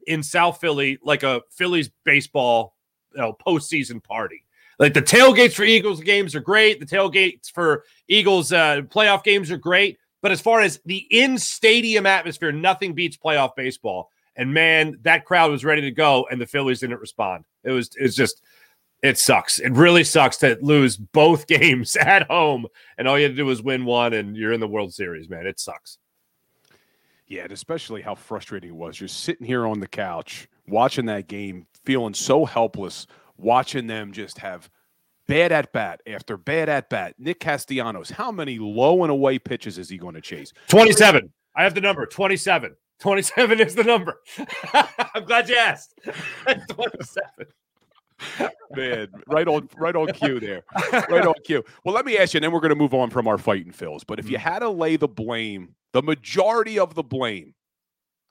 [0.07, 2.77] in South Philly like a Phillies baseball
[3.13, 4.46] you know, postseason party.
[4.79, 6.81] Like the tailgates for Eagles games are great.
[6.81, 9.99] The tailgates for Eagles uh, playoff games are great.
[10.23, 14.11] But as far as the in stadium atmosphere, nothing beats playoff baseball.
[14.35, 17.45] And man, that crowd was ready to go, and the Phillies didn't respond.
[17.65, 18.43] It was it's just
[19.03, 19.59] it sucks.
[19.59, 22.67] It really sucks to lose both games at home,
[22.99, 25.29] and all you had to do was win one, and you're in the World Series.
[25.29, 25.99] Man, it sucks.
[27.27, 29.01] Yeah, and especially how frustrating it was.
[29.01, 34.39] You're sitting here on the couch watching that game, feeling so helpless, watching them just
[34.39, 34.71] have
[35.27, 37.15] bad at bat after bad at bat.
[37.19, 40.53] Nick Castellanos, how many low and away pitches is he going to chase?
[40.69, 41.33] 27.
[41.55, 42.77] I have the number 27.
[42.99, 44.21] 27 is the number.
[45.15, 45.99] I'm glad you asked.
[46.71, 47.23] 27.
[48.75, 50.63] Man, right on, right on cue there,
[51.11, 51.63] right on cue.
[51.85, 53.73] Well, let me ask you, and then we're going to move on from our fighting
[53.73, 54.03] Phils.
[54.07, 54.49] But if you mm-hmm.
[54.49, 57.55] had to lay the blame, the majority of the blame,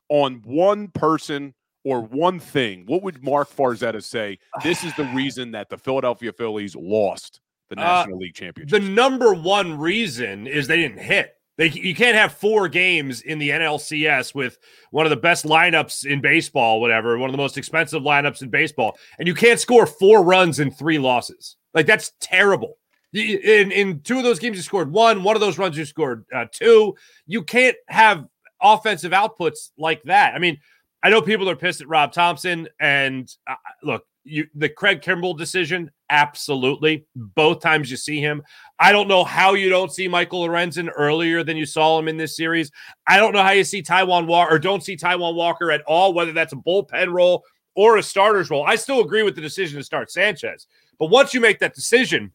[0.10, 1.54] on one person
[1.86, 4.40] or one thing, what would Mark Farzetta say?
[4.64, 8.82] This is the reason that the Philadelphia Phillies lost the National Uh, League championship.
[8.82, 11.36] The number one reason is they didn't hit.
[11.58, 14.58] They, you can't have four games in the NLCS with
[14.92, 18.50] one of the best lineups in baseball, whatever, one of the most expensive lineups in
[18.50, 21.56] baseball, and you can't score four runs in three losses.
[21.74, 22.78] Like that's terrible.
[23.14, 25.24] In in two of those games, you scored one.
[25.24, 26.96] One of those runs, you scored uh, two.
[27.26, 28.26] You can't have
[28.62, 30.36] offensive outputs like that.
[30.36, 30.58] I mean,
[31.06, 35.38] I know people are pissed at Rob Thomson, and uh, look, you the Craig Kimbrel
[35.38, 37.06] decision, absolutely.
[37.16, 38.42] Both times you see him,
[38.80, 42.18] I don't know how you don't see Michael Lorenzen earlier than you saw him in
[42.18, 42.72] this series.
[43.06, 46.12] I don't know how you see Taijuan Walker or don't see Taijuan Walker at all,
[46.12, 47.44] whether that's a bullpen role
[47.76, 48.66] or a starter's role.
[48.66, 50.66] I still agree with the decision to start Sanchez,
[50.98, 52.32] but once you make that decision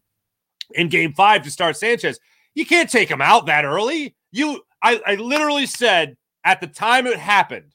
[0.74, 2.20] in Game Five to start Sanchez,
[2.54, 4.14] you can't take him out that early.
[4.30, 7.74] You, I, I literally said at the time it happened,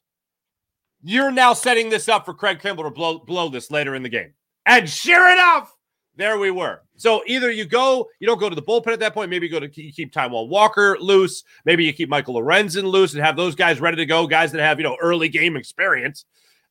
[1.05, 4.09] you're now setting this up for Craig Kimbrel to blow, blow this later in the
[4.09, 4.33] game.
[4.65, 5.71] And sure enough,
[6.15, 6.81] there we were.
[6.95, 9.29] So either you go, you don't go to the bullpen at that point.
[9.29, 11.43] Maybe you go to you keep Taijuan Walker loose.
[11.63, 14.61] Maybe you keep Michael Lorenzen loose and have those guys ready to go, guys that
[14.61, 16.25] have you know early game experience,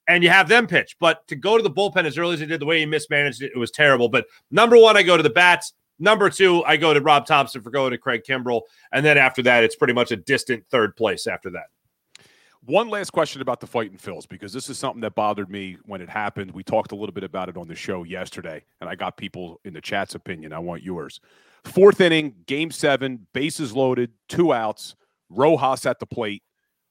[0.09, 0.97] and you have them pitch.
[0.99, 3.43] But to go to the bullpen as early as they did, the way he mismanaged
[3.43, 4.09] it, it was terrible.
[4.09, 5.75] But number one, I go to the bats.
[6.01, 9.43] Number two, I go to Rob Thomson for going to Craig Kimbrel, and then after
[9.43, 11.67] that, it's pretty much a distant third place after that.
[12.67, 16.01] One last question about the fighting Phils, because this is something that bothered me when
[16.01, 16.53] it happened.
[16.53, 19.61] We talked a little bit about it on the show yesterday, and I got people
[19.67, 20.55] in the chat's opinion.
[20.55, 21.21] I want yours.
[21.65, 24.97] Fourth inning, game seven, bases loaded, two outs,
[25.29, 26.43] Rojas at the plate.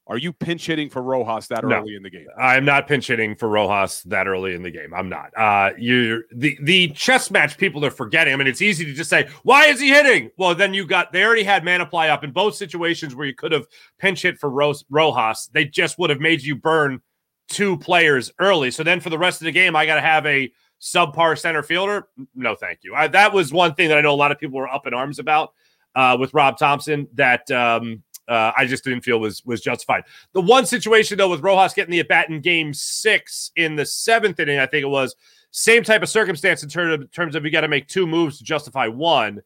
[0.06, 1.78] Are you pinch hitting for Rojas that No.
[1.78, 2.28] early in the game?
[2.38, 4.94] I'm not pinch hitting for Rojas that early in the game.
[4.94, 5.32] I'm not.
[5.38, 8.34] Uh, you the the chess match people are forgetting.
[8.34, 11.14] I mean, it's easy to just say, "Why is he hitting?" Well, then you got
[11.14, 13.66] they already had Manaply up in both situations where you could have
[13.98, 15.50] pinch hit for Ro- Rojas.
[15.54, 17.02] They just would have made you burn
[17.48, 18.72] two players early.
[18.72, 21.64] So then for the rest of the game, I got to have a subpar center
[21.64, 22.08] fielder.
[22.36, 22.94] No, thank you.
[22.94, 24.94] I, that was one thing that I know a lot of people were up in
[24.94, 25.54] arms about
[25.96, 27.08] uh, with Rob Thomson.
[27.14, 30.04] That um, uh, I just didn't feel was was justified.
[30.34, 33.86] The one situation though with Rojas getting the at bat in Game Six in the
[33.86, 35.16] seventh inning, I think it was
[35.52, 38.38] same type of circumstance in terms of, terms of you got to make two moves
[38.40, 39.42] to justify one.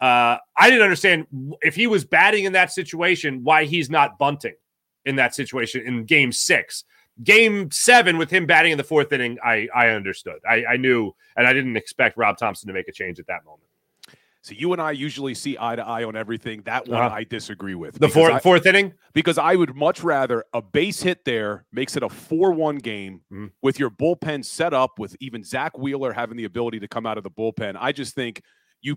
[0.00, 1.26] Uh, I didn't understand
[1.60, 4.54] if he was batting in that situation, why he's not bunting
[5.04, 6.84] in that situation in Game Six.
[7.22, 10.38] Game seven with him batting in the fourth inning, I I understood.
[10.48, 13.44] I, I knew, and I didn't expect Rob Thomson to make a change at that
[13.44, 13.69] moment.
[14.42, 16.62] So you and I usually see eye to eye on everything.
[16.62, 17.14] That one Uh-huh.
[17.14, 17.98] I disagree with.
[17.98, 21.94] The fourth I- fourth inning, because I would much rather a base hit there makes
[21.96, 23.46] it a 4 1 game Mm-hmm.
[23.60, 27.18] with your bullpen set up with even Zack Wheeler having the ability to come out
[27.18, 27.76] of the bullpen.
[27.78, 28.42] I just think
[28.80, 28.96] you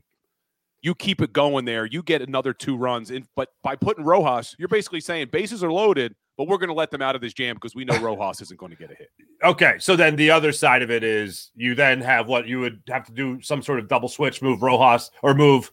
[0.82, 1.86] you keep it going there.
[1.86, 3.10] You get another two runs.
[3.12, 6.74] And, but by putting Rojas, you're basically saying bases are loaded, but we're going to
[6.74, 8.96] let them out of this jam because we know Rojas isn't going to get a
[8.96, 9.10] hit.
[9.44, 12.82] Okay, so then the other side of it is you then have what you would
[12.88, 15.70] have to do some sort of double switch, move Rojas or move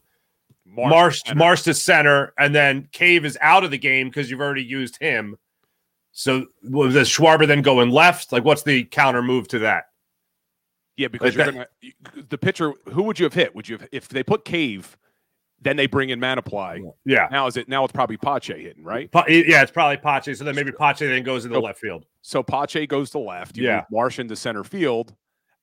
[0.65, 1.37] Marsh Marsh to center.
[1.37, 4.97] Marsh to center, and then Cave is out of the game because you've already used
[4.99, 5.37] him.
[6.11, 8.33] So was the Schwarber then going left?
[8.33, 9.85] Like, what's the counter move to that?
[10.97, 11.65] Yeah, because Like you're
[12.13, 12.73] gonna the pitcher.
[12.91, 13.55] Who would you have hit?
[13.55, 14.97] Would you have if they put Cave,
[15.61, 16.81] then they bring in Manaply?
[17.05, 17.27] Yeah.
[17.31, 19.11] Now is it now it's probably Pache hitting right?
[19.11, 20.33] Pa- yeah, it's probably Pache.
[20.33, 22.05] So then maybe Pache then goes into So- left field.
[22.21, 23.57] So Pache goes to left.
[23.57, 23.83] You Yeah.
[23.91, 25.15] Marsh into center field.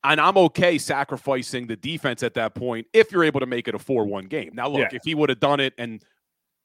[0.05, 3.75] And I'm okay sacrificing the defense at that point if you're able to make it
[3.75, 4.51] a 4 1 game.
[4.55, 4.89] Now, look, Yeah.
[4.97, 6.03] if he would have done it and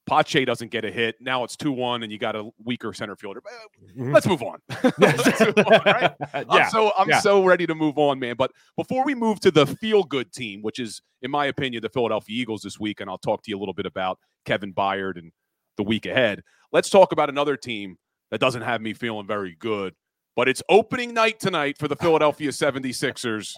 [0.06, 3.16] Pache doesn't get a hit, now it's 2 1 and you got a weaker center
[3.16, 3.42] fielder.
[3.48, 4.14] Eh, Mhm.
[4.14, 4.60] Let's move on.
[4.98, 6.12] Let's move on, right?
[6.34, 7.20] Yeah, I'm so I'm yeah.
[7.20, 8.36] so ready to move on, man.
[8.38, 11.90] But before we move to the feel good team, which is, in my opinion, the
[11.90, 15.18] Philadelphia Eagles this week, and I'll talk to you a little bit about Kevin Byard
[15.18, 15.32] and
[15.78, 16.42] the week ahead.
[16.72, 17.98] Let's talk about another team
[18.32, 19.94] that doesn't have me feeling very good.
[20.36, 23.54] But it's opening night tonight for the Philadelphia 76ers.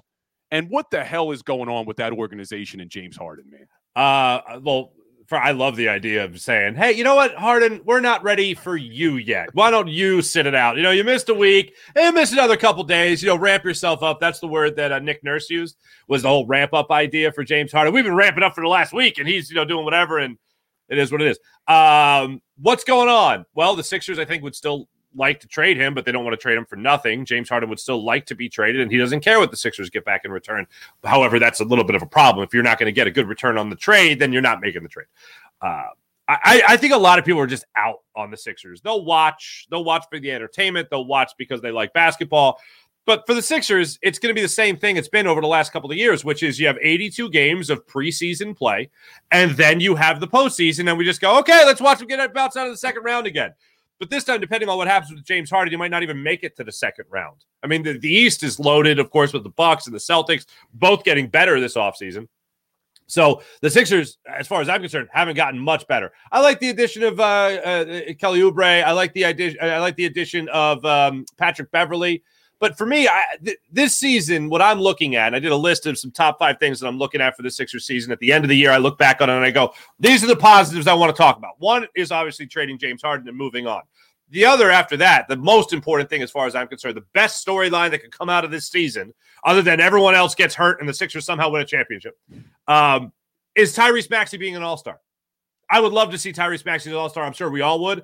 [0.51, 3.67] And what the hell is going on with that organization and James Harden, man?
[3.95, 4.91] Uh, well,
[5.27, 8.53] for I love the idea of saying, "Hey, you know what, Harden, we're not ready
[8.53, 9.49] for you yet.
[9.53, 10.77] Why don't you sit it out?
[10.77, 13.21] You know, you missed a week, and you missed another couple days.
[13.21, 14.19] You know, ramp yourself up.
[14.19, 17.43] That's the word that uh, Nick Nurse used was the whole ramp up idea for
[17.43, 17.93] James Harden.
[17.93, 20.38] We've been ramping up for the last week, and he's you know doing whatever, and
[20.89, 21.39] it is what it is.
[21.67, 23.45] Um, what's going on?
[23.53, 26.34] Well, the Sixers, I think, would still like to trade him, but they don't want
[26.34, 27.25] to trade him for nothing.
[27.25, 29.89] James Harden would still like to be traded, and he doesn't care what the Sixers
[29.89, 30.67] get back in return.
[31.04, 32.43] However, that's a little bit of a problem.
[32.43, 34.62] If you're not going to get a good return on the trade, then you're not
[34.62, 35.08] making the trade.
[35.62, 35.88] Uh,
[36.28, 38.82] I, I think a lot of people are just out on the Sixers.
[38.82, 42.60] They'll watch, they'll watch for the entertainment, they'll watch because they like basketball.
[43.06, 45.47] But for the Sixers, it's going to be the same thing it's been over the
[45.47, 48.89] last couple of years, which is you have 82 games of preseason play,
[49.30, 52.34] and then you have the postseason, and we just go, okay, let's watch them get
[52.34, 53.54] bounced out of the second round again.
[53.99, 56.43] But this time, depending on what happens with James Harden, you might not even make
[56.43, 57.45] it to the second round.
[57.63, 60.45] I mean, the, the East is loaded, of course, with the Bucks and the Celtics,
[60.73, 62.27] both getting better this offseason.
[63.08, 66.12] So the Sixers, as far as I'm concerned, haven't gotten much better.
[66.31, 67.86] I like the addition of uh, uh,
[68.19, 68.84] Kelly Oubre.
[68.84, 69.60] I like the addition.
[69.62, 72.23] I like the addition of um, Patrick Beverley.
[72.59, 75.85] But for me, I, th- this season, what I'm looking at, I did a list
[75.85, 78.11] of some top five things that I'm looking at for the Sixers season.
[78.11, 80.23] At the end of the year, I look back on it and I go, these
[80.23, 81.59] are the positives I want to talk about.
[81.59, 83.81] One is obviously trading James Harden and moving on.
[84.29, 87.45] The other, after that, the most important thing, as far as I'm concerned, the best
[87.45, 89.13] storyline that could come out of this season,
[89.43, 92.17] other than everyone else gets hurt and the Sixers somehow win a championship,
[92.67, 93.11] um,
[93.53, 94.99] is Tyrese Maxey being an All Star.
[95.69, 97.23] I would love to see Tyrese Maxey as an All Star.
[97.23, 98.03] I'm sure we all would.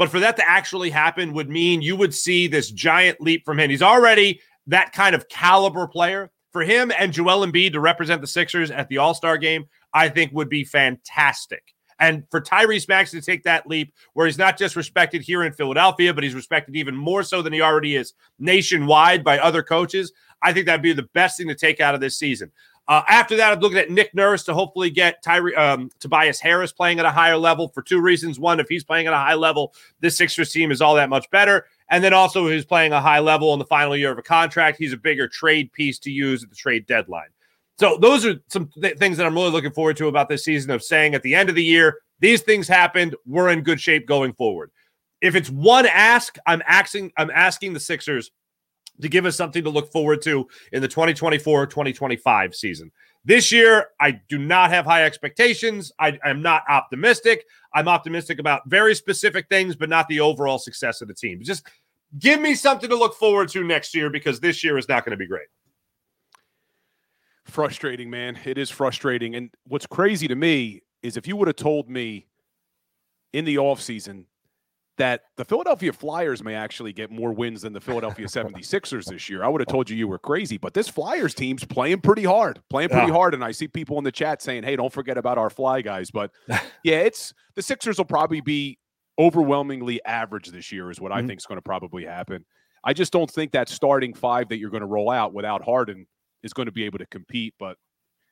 [0.00, 3.60] But for that to actually happen would mean you would see this giant leap from
[3.60, 3.68] him.
[3.68, 6.30] He's already that kind of caliber player.
[6.52, 10.08] For him and Joel Embiid to represent the Sixers at the All Star game, I
[10.08, 11.74] think would be fantastic.
[11.98, 15.52] And for Tyrese Maxey to take that leap, where he's not just respected here in
[15.52, 20.14] Philadelphia, but he's respected even more so than he already is nationwide by other coaches,
[20.42, 22.50] I think that'd be the best thing to take out of this season.
[22.90, 26.72] Uh, after that, I'm looking at Nick Nurse to hopefully get Tyree, um, Tobias Harris
[26.72, 28.40] playing at a higher level for two reasons.
[28.40, 31.30] One, if he's playing at a high level, this Sixers team is all that much
[31.30, 31.66] better.
[31.90, 34.76] And then also, he's playing a high level in the final year of a contract.
[34.76, 37.28] He's a bigger trade piece to use at the trade deadline.
[37.78, 40.72] So those are some th- things that I'm really looking forward to about this season
[40.72, 43.14] of saying at the end of the year, these things happened.
[43.24, 44.72] We're in good shape going forward.
[45.20, 48.32] If it's one ask, I'm asking, I'm asking the Sixers
[49.00, 52.90] to give us something to look forward to in the 2024 2025 season.
[53.24, 55.92] This year, I do not have high expectations.
[55.98, 57.44] I am not optimistic.
[57.74, 61.40] I'm optimistic about very specific things, but not the overall success of the team.
[61.42, 61.66] Just
[62.18, 65.12] give me something to look forward to next year because this year is not going
[65.12, 65.48] to be great.
[67.44, 68.38] Frustrating, man.
[68.44, 69.34] It is frustrating.
[69.34, 72.26] And what's crazy to me is if you would have told me
[73.32, 74.24] in the offseason
[75.00, 79.42] that the Philadelphia Flyers may actually get more wins than the Philadelphia 76ers this year,
[79.42, 80.58] I would have told you you were crazy.
[80.58, 83.14] But this Flyers team's playing pretty hard, playing pretty Yeah.
[83.14, 83.32] hard.
[83.32, 86.10] And I see people in the chat saying, hey, don't forget about our Fly guys.
[86.10, 86.32] But
[86.84, 88.78] yeah, it's the Sixers will probably be
[89.18, 91.28] overwhelmingly average this year, is what I Mhm.
[91.28, 92.44] think is going to probably happen.
[92.84, 96.06] I just don't think that starting five that you're going to roll out without Harden
[96.42, 97.54] is going to be able to compete.
[97.58, 97.76] But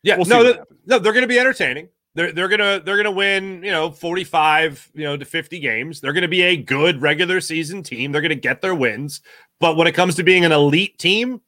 [0.02, 1.88] Yeah, we'll no, no, they're going to be entertaining.
[2.14, 6.00] They're they're gonna they're gonna win, you know, forty five, you know, to fifty games.
[6.00, 8.12] They're gonna be a good regular season team.
[8.12, 9.20] They're gonna get their wins.
[9.60, 11.40] But when it comes to being an elite team,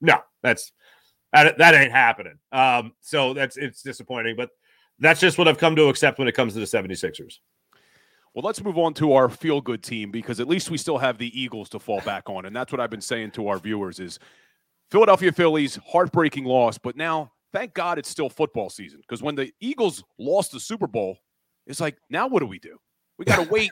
[0.00, 0.72] no, that's
[1.32, 2.38] that, that ain't happening.
[2.52, 4.50] Um, so that's it's disappointing, but
[4.98, 7.38] that's just what I've come to accept when it comes to the 76ers.
[8.34, 11.18] Well, let's move on to our feel good team because at least we still have
[11.18, 12.44] the Eagles to fall back on.
[12.44, 14.18] And that's what I've been saying to our viewers is
[14.90, 19.00] Philadelphia Phillies, heartbreaking loss, but now thank God it's still football season.
[19.00, 21.18] Because when the Eagles lost the Super Bowl,
[21.66, 22.78] it's like, now what do we do?
[23.18, 23.70] We got to wait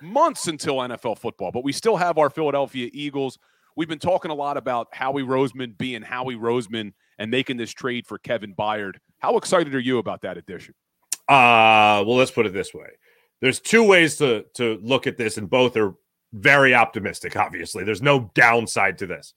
[0.00, 3.38] months until NFL football, but we still have our Philadelphia Eagles.
[3.76, 8.06] We've been talking a lot about Howie Roseman being Howie Roseman and making this trade
[8.06, 8.96] for Kevin Byard.
[9.18, 10.74] How excited are you about that addition?
[11.28, 12.86] Uh well, let's put it this way.
[13.40, 15.94] There's two ways to to look at this, and both are
[16.32, 17.82] very optimistic, obviously.
[17.82, 19.34] There's no downside to this.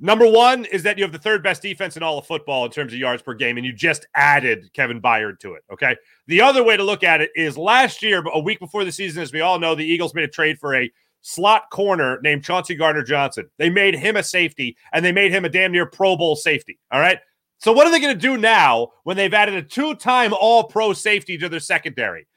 [0.00, 2.70] Number one is that you have the third best defense in all of football in
[2.70, 5.64] terms of yards per game, and you just added Kevin Byard to it.
[5.72, 5.96] Okay.
[6.28, 9.22] The other way to look at it is last year, a week before the season,
[9.22, 10.90] as we all know, the Eagles made a trade for a
[11.22, 13.50] slot corner named Chauncey Gardner Johnson.
[13.58, 16.78] They made him a safety, and they made him a damn near Pro Bowl safety.
[16.92, 17.18] All right.
[17.58, 20.64] So, what are they going to do now when they've added a two time All
[20.64, 22.28] Pro safety to their secondary?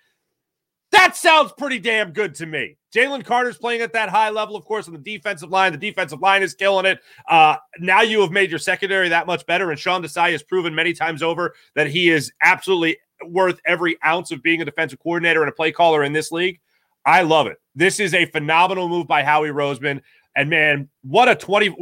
[0.92, 2.78] That sounds pretty damn good to me.
[2.94, 5.72] Jalen Carter's playing at that high level, of course, on the defensive line.
[5.72, 7.00] The defensive line is killing it.
[7.28, 10.76] Uh, now you have made your secondary that much better, and Sean Desai has proven
[10.76, 15.42] many times over that he is absolutely worth every ounce of being a defensive coordinator
[15.42, 16.60] and a play caller in this league.
[17.06, 17.58] I love it.
[17.76, 20.02] This is a phenomenal move by Howie Roseman.
[20.36, 21.76] And man, what a 20,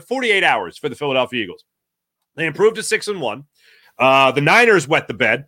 [0.00, 1.64] 48 hours for the Philadelphia Eagles.
[2.36, 3.44] They improved to six and one.
[3.98, 5.46] Uh, the Niners wet the bed.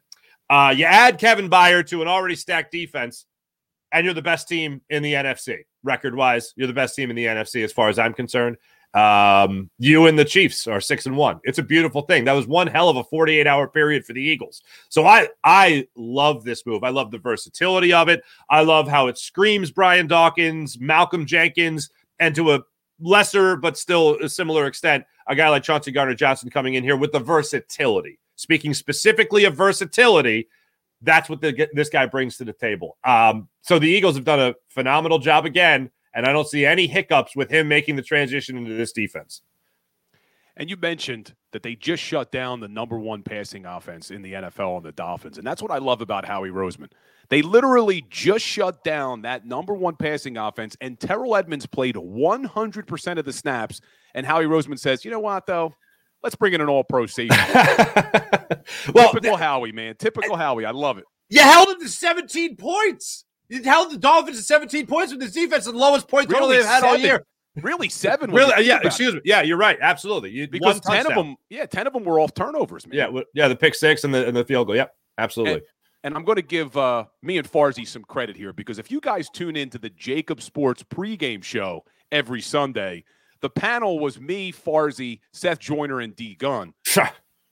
[0.51, 3.25] Uh, you add Kevin Byard to an already stacked defense,
[3.93, 6.53] and you're the best team in the NFC record wise.
[6.57, 8.57] You're the best team in the NFC as far as I'm concerned.
[8.95, 11.41] Um, you and the Chiefs are six and one.
[11.45, 12.25] It's a beautiful thing.
[12.25, 14.63] That was one hell of a 48 hour period for the Eagles.
[14.91, 16.85] So I I love this move.
[16.85, 18.23] I love the versatility of it.
[18.51, 22.63] I love how it screams Brian Dawkins, Malcolm Jenkins, and to a
[23.01, 26.97] lesser but still a similar extent, a guy like Chauncey Gardner Johnson coming in here
[26.97, 28.19] with the versatility.
[28.37, 30.49] Speaking specifically of versatility,
[31.03, 32.97] that's what the, this guy brings to the table.
[33.05, 36.87] Um, so the Eagles have done a phenomenal job again, and I don't see any
[36.87, 39.43] hiccups with him making the transition into this defense.
[40.57, 44.35] And you mentioned that they just shut down the number one passing offense in the
[44.35, 45.39] NFL on the Dolphins.
[45.39, 46.91] And that's what I love about Howie Roseman.
[47.31, 53.19] They literally just shut down that number one passing offense, and Terrell Edmunds played 100%
[53.19, 53.81] of the snaps.
[54.15, 55.75] And Howie Roseman says, you know what, though?
[56.23, 57.37] Let's bring in an all pro safety.
[58.95, 59.97] well, typical Howie, man.
[59.97, 60.65] Typical Howie.
[60.65, 61.05] I love it.
[61.29, 63.25] You held him to 17 points.
[63.49, 66.59] You held the Dolphins to 17 points with this defense, the lowest point total really
[66.59, 66.89] they've had seven.
[66.89, 67.27] all year.
[67.57, 68.31] Really, seven?
[68.31, 68.65] really?
[68.65, 68.81] Yeah.
[68.83, 69.21] Excuse me.
[69.25, 69.77] Yeah, you're right.
[69.81, 70.31] Absolutely.
[70.31, 72.87] You, because ten of them, yeah, ten of them were off turnovers.
[72.87, 72.97] Man.
[72.97, 74.77] Yeah, yeah, the pick six and the and the field goal.
[74.77, 75.55] Yep, absolutely.
[75.55, 75.63] And,
[76.05, 79.01] and I'm going to give uh, me and Farzy some credit here because if you
[79.01, 83.05] guys tune into the JAKIB Sports pregame show every Sunday,
[83.43, 86.73] the panel was me, Farzy, Seth Joyner, and D Gun.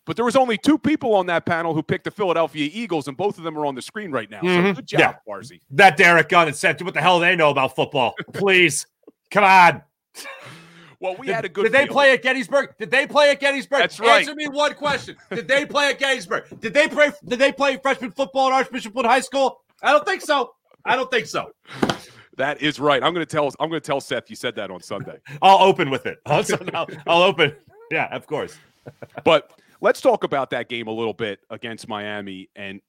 [0.07, 3.17] but there was only two people on that panel who picked the Philadelphia Eagles, and
[3.17, 4.41] both of them are on the screen right now.
[4.41, 4.69] Mhm.
[4.69, 5.15] So good job, Yeah.
[5.29, 5.61] Farzy.
[5.71, 8.15] That Derrick Gunn and Seth, what the hell do they know about football?
[8.33, 8.87] Please,
[9.31, 9.83] come on.
[11.01, 11.63] Well, we had a good.
[11.65, 11.93] Did they feeling.
[11.93, 12.75] play at Gettysburg?
[12.79, 13.79] Did they play at Gettysburg?
[13.81, 14.21] That's right.
[14.21, 15.17] Answer me one question.
[15.31, 16.45] Did they play at Gettysburg?
[16.61, 17.11] Did they play?
[17.25, 19.63] Did they play freshman football at Archbishop Wood High School?
[19.83, 20.55] I don't think so.
[20.85, 21.53] I don't think so.
[22.41, 23.05] That is right.
[23.05, 23.51] I'm going to tell.
[23.61, 25.19] I'm going to tell Seth you said that on Sunday.
[25.43, 26.21] I'll open with it.
[26.25, 27.55] I'll, I'll, I'll open.
[27.91, 28.57] Yeah, of course.
[29.25, 32.49] but let's talk about that game a little bit against Miami.
[32.57, 32.81] And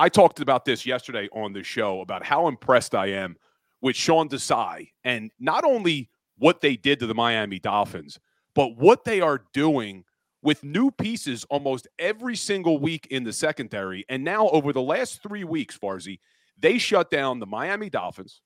[0.00, 3.36] I talked about this yesterday on the show about how impressed I am
[3.82, 8.18] with Sean Desai and not only what they did to the Miami Dolphins,
[8.52, 10.02] but what they are doing
[10.42, 14.04] with new pieces almost every single week in the secondary.
[14.08, 16.18] And now, over the last three weeks, Farzy,
[16.58, 18.40] they shut down the Miami Dolphins.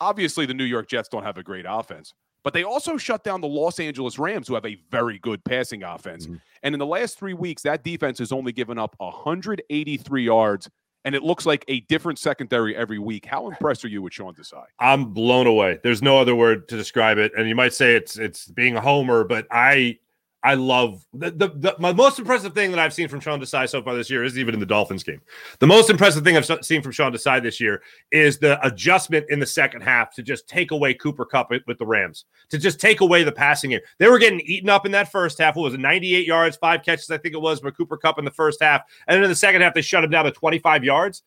[0.00, 3.40] Obviously, the New York Jets don't have a great offense, but they also shut down
[3.40, 6.26] the Los Angeles Rams, who have a very good passing offense.
[6.26, 6.36] Mm-hmm.
[6.62, 10.70] And in the last three weeks, that defense has only given up 183 yards,
[11.04, 13.26] and it looks like a different secondary every week.
[13.26, 14.64] How impressed are you with Sean Desai?
[14.80, 15.78] I'm blown away.
[15.82, 17.32] There's no other word to describe it.
[17.36, 19.98] And you might say it's it's being a homer, but I
[20.46, 23.68] I love the, the, the my most impressive thing that I've seen from Sean Desai
[23.68, 25.20] so far this year is even in the Dolphins game.
[25.58, 27.82] The most impressive thing I've seen from Sean Desai this year
[28.12, 31.78] is the adjustment in the second half to just take away Cooper Kupp with, with
[31.78, 33.80] the Rams, to just take away the passing game.
[33.98, 35.56] They were getting eaten up in that first half.
[35.56, 38.24] What was it, 98 yards, five catches, I think it was, for Cooper Kupp in
[38.24, 38.82] the first half.
[39.08, 41.24] And then in the second half, they shut him down to 25 yards.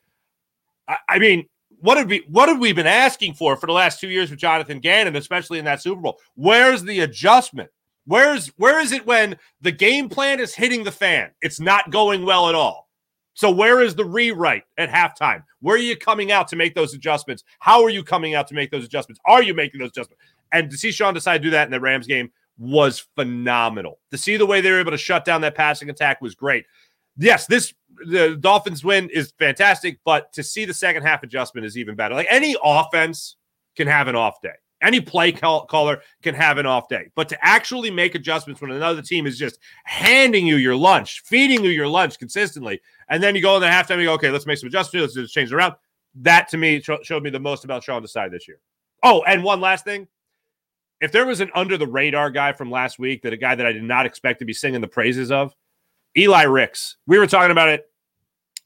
[0.87, 1.45] I, I mean,
[1.81, 4.39] what have we what have we been asking for for the last two years with
[4.39, 6.19] Jonathan Gannon, especially in that Super Bowl?
[6.35, 7.69] Where's the adjustment?
[8.09, 11.29] Where's where is it when the game plan is hitting the fan?
[11.43, 12.89] It's not going well at all.
[13.35, 15.43] So where is the rewrite at halftime?
[15.61, 17.43] Where are you coming out to make those adjustments?
[17.59, 19.21] How are you coming out to make those adjustments?
[19.27, 20.23] Are you making those adjustments?
[20.51, 23.99] And to see Sean Desai to do that in the Rams game was phenomenal.
[24.09, 26.65] To see the way they were able to shut down that passing attack was great.
[27.15, 27.75] Yes, this
[28.07, 32.15] the Dolphins win is fantastic, but to see the second half adjustment is even better.
[32.15, 33.35] Like any offense
[33.77, 34.55] can have an off day.
[34.81, 37.09] Any play call- caller can have an off day.
[37.15, 41.63] But to actually make adjustments when another team is just handing you your lunch, feeding
[41.63, 44.31] you your lunch consistently, and then you go in the halftime and you go, okay,
[44.31, 45.75] let's make some adjustments, let's just change around.
[46.15, 48.59] That to me sho- showed me the most about Sean Desai this year.
[49.03, 50.07] Oh, and one last thing.
[51.01, 53.65] If there was an under the radar guy from last week, that a guy that
[53.65, 55.55] I did not expect to be singing the praises of,
[56.17, 56.97] Eli Ricks.
[57.07, 57.89] We were talking about it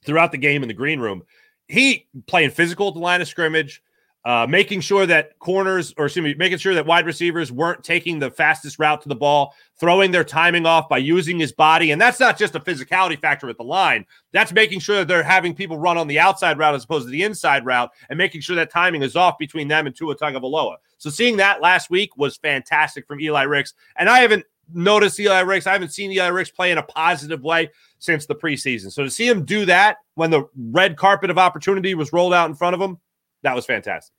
[0.04, 1.22] throughout the game in the green room.
[1.68, 3.82] He playing physical at the line of scrimmage,
[4.24, 8.18] uh, making sure that corners, or excuse me, making sure that wide receivers weren't taking
[8.18, 11.90] the fastest route to the ball, throwing their timing off by using his body.
[11.90, 14.06] And that's not just a physicality factor at the line.
[14.32, 17.10] That's making sure that they're having people run on the outside route as opposed to
[17.10, 20.76] the inside route and making sure that timing is off between them and Tua Tagovailoa.
[20.96, 23.74] So seeing that last week was fantastic from Eli Ricks.
[23.96, 25.66] And I haven't noticed Eli Ricks.
[25.66, 28.90] I haven't seen Eli Ricks play in a positive way since the preseason.
[28.90, 32.48] So to see him do that when the red carpet of opportunity was rolled out
[32.48, 32.98] in front of him,
[33.44, 34.14] that was fantastic.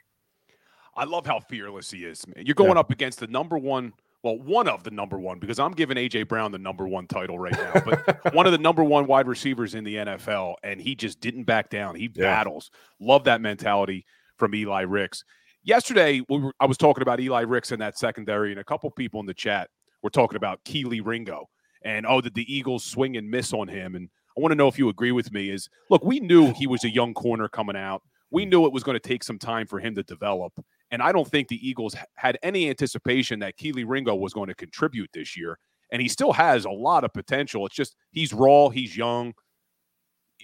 [0.96, 2.46] I love how fearless he is, man.
[2.46, 2.80] You're going yeah.
[2.80, 3.92] up against the number one,
[4.24, 7.38] well, one of the number one, because I'm giving AJ Brown the number one title
[7.38, 10.96] right now, but one of the number one wide receivers in the NFL, and he
[10.96, 11.96] just didn't back down.
[11.96, 12.24] He yeah.
[12.24, 12.72] battles.
[13.02, 14.06] Love that mentality
[14.38, 15.26] from Eli Ricks.
[15.64, 18.90] Yesterday, we were, I was talking about Eli Ricks in that secondary, and a couple
[18.92, 19.70] people in the chat
[20.02, 21.50] were talking about Kelee Ringo
[21.86, 23.96] and oh, did the Eagles swing and miss on him?
[23.96, 25.52] And I want to know if you agree with me.
[25.52, 28.02] Is look, we knew he was a young corner coming out.
[28.32, 30.54] We knew it was going to take some time for him to develop.
[30.92, 34.56] And I don't think the Eagles had any anticipation that Kelee Ringo was going to
[34.56, 35.58] contribute this year.
[35.92, 37.66] And he still has a lot of potential.
[37.66, 39.34] It's just he's raw, he's young.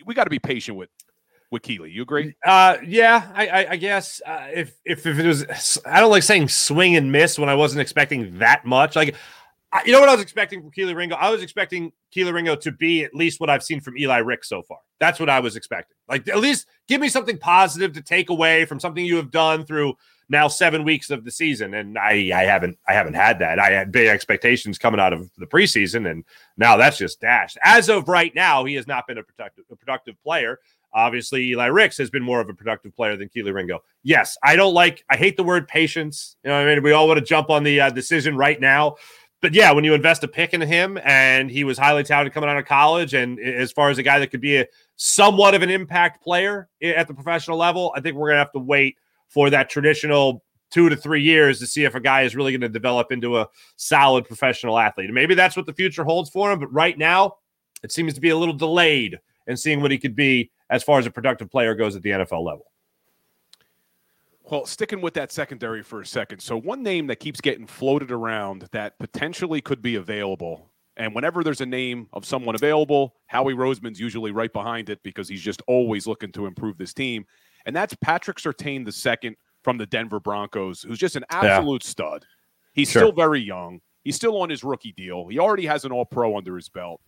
[0.05, 0.89] We got to be patient with
[1.51, 1.91] with Kelee.
[1.91, 2.33] You agree?
[2.45, 6.23] Uh, yeah, I, I, I guess uh, if, if if it was, I don't like
[6.23, 8.95] saying swing and miss when I wasn't expecting that much.
[8.95, 9.15] Like,
[9.85, 11.15] you know what I was expecting from Kelee Ringo?
[11.15, 14.43] I was expecting Kelee Ringo to be at least what I've seen from Eli Rick
[14.43, 14.79] so far.
[14.99, 15.95] That's what I was expecting.
[16.07, 19.65] Like, at least give me something positive to take away from something you have done
[19.65, 19.95] through
[20.31, 23.59] now seven weeks of the season, and I, I haven't I haven't had that.
[23.59, 26.23] I had big expectations coming out of the preseason, and
[26.57, 27.57] now that's just dashed.
[27.63, 30.59] As of right now, he has not been a productive a productive player.
[30.93, 33.79] Obviously, Eli Ricks has been more of a productive player than Kelee Ringo.
[34.03, 35.05] Yes, I don't like.
[35.09, 36.35] I hate the word patience.
[36.43, 38.59] You know, what I mean, we all want to jump on the uh, decision right
[38.59, 38.95] now.
[39.41, 42.49] But yeah, when you invest a pick in him, and he was highly touted coming
[42.49, 44.67] out of college, and as far as a guy that could be a
[44.97, 48.59] somewhat of an impact player at the professional level, I think we're gonna have to
[48.59, 48.97] wait
[49.29, 52.61] for that traditional two to three years to see if a guy is really going
[52.61, 55.11] to develop into a solid professional athlete.
[55.11, 56.59] Maybe that's what the future holds for him.
[56.59, 57.35] But right now,
[57.83, 60.97] it seems to be a little delayed in seeing what he could be as far
[60.97, 62.70] as a productive player goes at the NFL level.
[64.51, 66.39] Well, sticking with that secondary for a second.
[66.41, 70.67] So, one name that keeps getting floated around that potentially could be available.
[70.97, 75.27] And whenever there's a name of someone available, Howie Roseman's usually right behind it because
[75.27, 77.25] he's just always looking to improve this team
[77.65, 81.89] and that's Patrick Surtain the second from the Denver Broncos, who's just an absolute yeah.
[81.89, 82.25] stud.
[82.73, 83.01] He's sure.
[83.01, 83.81] still very young.
[84.03, 85.27] He's still on his rookie deal.
[85.27, 87.01] He already has an All Pro under his belt.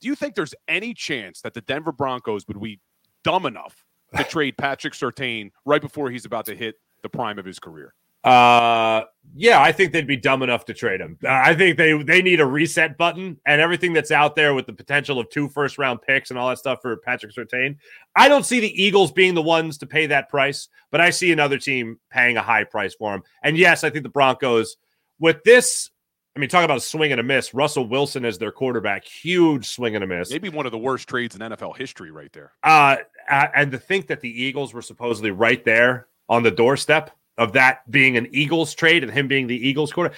[0.00, 2.80] Do you think there's any chance that the Denver Broncos would be
[3.24, 3.85] dumb enough
[4.16, 7.94] to trade Patrick Surtain right before he's about to hit the prime of his career?
[8.26, 9.04] Uh,
[9.36, 11.16] yeah, I think they'd be dumb enough to trade him.
[11.22, 14.66] Uh, I think they they need a reset button and everything that's out there with
[14.66, 17.76] the potential of two first round picks and all that stuff for Patrick Surtain.
[18.16, 21.30] I don't see the Eagles being the ones to pay that price, but I see
[21.30, 23.22] another team paying a high price for him.
[23.44, 24.76] And yes, I think the Broncos
[25.20, 25.90] with this.
[26.34, 27.54] I mean, talk about a swing and a miss.
[27.54, 30.30] Russell Wilson as their quarterback, huge swing and a miss.
[30.30, 32.52] Maybe one of the worst trades in NFL history, right there.
[32.62, 32.96] Uh,
[33.28, 37.88] and to think that the Eagles were supposedly right there on the doorstep of that
[37.90, 40.14] being an Eagles trade and him being the Eagles quarter.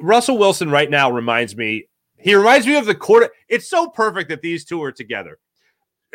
[0.00, 1.88] Russell Wilson right now reminds me.
[2.16, 3.30] He reminds me of the quarter.
[3.48, 5.38] It's so perfect that these two are together.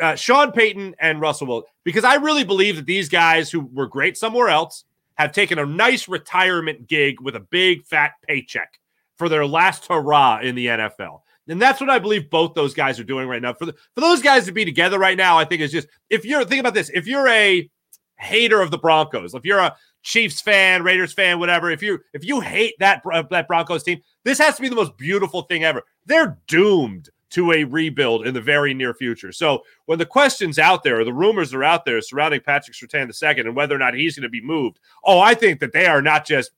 [0.00, 3.86] Uh, Sean Payton and Russell Wilson, because I really believe that these guys who were
[3.86, 4.84] great somewhere else
[5.14, 8.80] have taken a nice retirement gig with a big fat paycheck
[9.16, 11.20] for their last hurrah in the NFL.
[11.48, 13.52] And that's what I believe both those guys are doing right now.
[13.52, 16.24] For the, for those guys to be together right now, I think is just if
[16.24, 17.68] you're think about this, if you're a
[18.16, 21.70] hater of the Broncos, if you're a Chiefs fan, Raiders fan, whatever.
[21.70, 24.76] If you if you hate that uh, that Broncos team, this has to be the
[24.76, 25.82] most beautiful thing ever.
[26.06, 29.32] They're doomed to a rebuild in the very near future.
[29.32, 33.10] So when the questions out there or the rumors are out there surrounding Patrick Surtain
[33.10, 35.86] II and whether or not he's going to be moved, oh, I think that they
[35.86, 36.52] are not just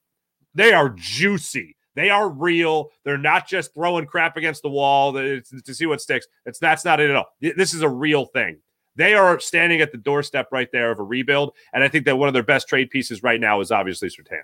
[0.54, 1.76] they are juicy.
[1.96, 2.90] They are real.
[3.04, 6.26] They're not just throwing crap against the wall to, see what sticks.
[6.44, 7.34] It's that's not it at all.
[7.40, 8.58] This is a real thing.
[8.96, 11.54] They are standing at the doorstep right there of a rebuild.
[11.72, 14.42] And I think that one of their best trade pieces right now is obviously Surtain.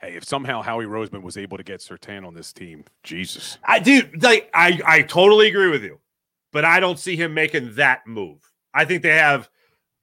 [0.00, 3.58] Hey, if somehow Howie Roseman was able to get Surtain on this team, Jesus.
[3.64, 5.98] I do like I, I totally agree with you,
[6.52, 8.38] but I don't see him making that move.
[8.72, 9.48] I think they have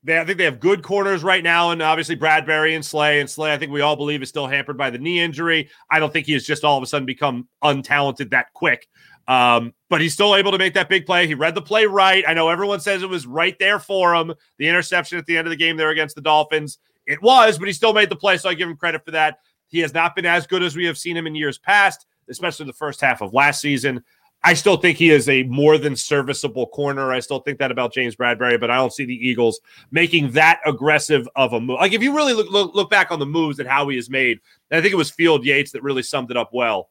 [0.04, 3.20] they I think they have good corners right now, and obviously Bradberry and Slay.
[3.20, 5.70] And Slay, I think we all believe is still hampered by the knee injury.
[5.90, 8.88] I don't think he has just all of a sudden become untalented that quick.
[9.28, 11.28] Um, but he's still able to make that big play.
[11.28, 12.24] He read the play right.
[12.28, 14.34] I know everyone says it was right there for him.
[14.58, 16.80] The interception at the end of the game there against the Dolphins.
[17.06, 18.38] It was, but he still made the play.
[18.38, 19.40] So I give him credit for that.
[19.68, 22.66] He has not been as good as we have seen him in years past, especially
[22.66, 24.04] the first half of last season.
[24.44, 27.12] I still think he is a more than serviceable corner.
[27.12, 29.60] I still think that about James Bradberry, but I don't see the Eagles
[29.92, 31.80] making that aggressive of a move.
[31.80, 34.10] Like if you really look look, look back on the moves and how he is
[34.10, 34.40] made,
[34.72, 36.90] and I think it was Field Yates that really summed it up well.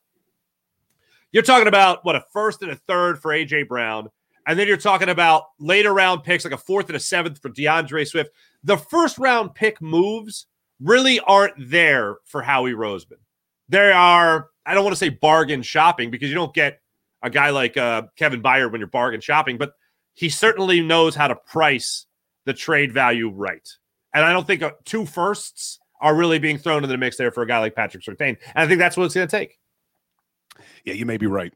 [1.32, 4.10] You're talking about what a first and a third for AJ Brown,
[4.46, 7.50] and then you're talking about later round picks like a fourth and a seventh for
[7.50, 8.30] DeAndre Swift.
[8.62, 10.46] The first round pick moves
[10.80, 13.18] really aren't there for Howie Roseman.
[13.68, 16.80] There are, I don't want to say bargain shopping because you don't get
[17.22, 19.72] a guy like uh, Kevin Byard when you're bargain shopping, but
[20.14, 22.06] he certainly knows how to price
[22.46, 23.68] the trade value right.
[24.14, 27.30] And I don't think uh, two firsts are really being thrown into the mix there
[27.30, 28.36] for a guy like Patrick Surtain.
[28.54, 29.58] And I think that's what it's going to take.
[30.84, 31.52] Yeah, you may be right.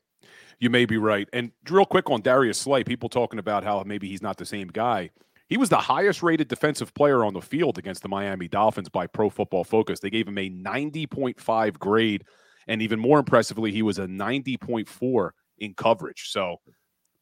[0.61, 1.29] You may be right.
[1.33, 4.69] And real quick on Darius Slay, people talking about how maybe he's not the same
[4.69, 5.11] guy.
[5.49, 9.07] He was the highest rated defensive player on the field against the Miami Dolphins by
[9.07, 10.01] Pro Football Focus.
[10.01, 12.25] They gave him a 90.5 grade.
[12.67, 16.31] And even more impressively, he was a 90.4 in coverage.
[16.31, 16.59] So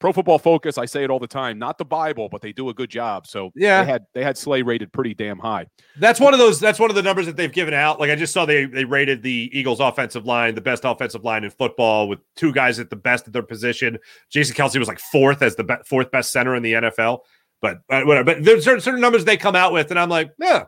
[0.03, 2.71] Pro Football Focus, I say it all the time, not the Bible, but they do
[2.71, 3.25] a good job.
[3.25, 5.67] So yeah, they had they had Slay rated pretty damn high.
[5.97, 6.59] That's one of those.
[6.59, 8.01] That's one of the numbers that they've given out.
[8.01, 11.45] Like I just saw they they rated the Eagles' offensive line, the best offensive line
[11.45, 13.97] in football, with two guys at the best at their position.
[14.29, 17.21] Jason Kelce was like fourth as the be- fourth best center in the NFL.
[17.61, 18.25] But uh, whatever.
[18.25, 20.65] But there's certain, certain numbers they come out with, and I'm like, yeah.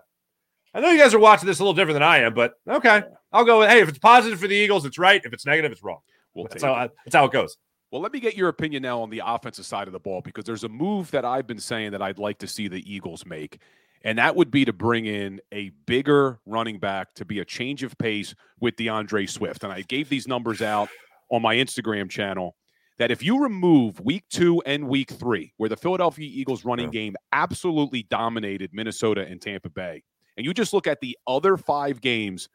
[0.74, 3.02] I know you guys are watching this a little different than I am, but okay,
[3.32, 3.60] I'll go.
[3.60, 5.20] With, hey, if it's positive for the Eagles, it's right.
[5.24, 6.00] If it's negative, it's wrong.
[6.34, 7.56] We'll that's how that's how it goes.
[7.90, 10.44] Well, let me get your opinion now on the offensive side of the ball because
[10.44, 13.60] there's a move that I've been saying that I'd like to see the Eagles make,
[14.02, 17.84] and that would be to bring in a bigger running back to be a change
[17.84, 19.62] of pace with DeAndre Swift.
[19.62, 20.88] And I gave these numbers out
[21.30, 22.56] on my Instagram channel
[22.98, 27.00] that if you remove week two and week three, where the Philadelphia Eagles running yeah.
[27.00, 30.02] game absolutely dominated Minnesota and Tampa Bay,
[30.36, 32.48] and you just look at the other five games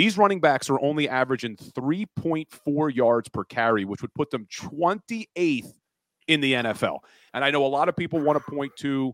[0.00, 5.74] these running backs are only averaging 3.4 yards per carry, which would put them 28th
[6.26, 7.00] in the NFL.
[7.34, 9.12] And I know a lot of people want to point to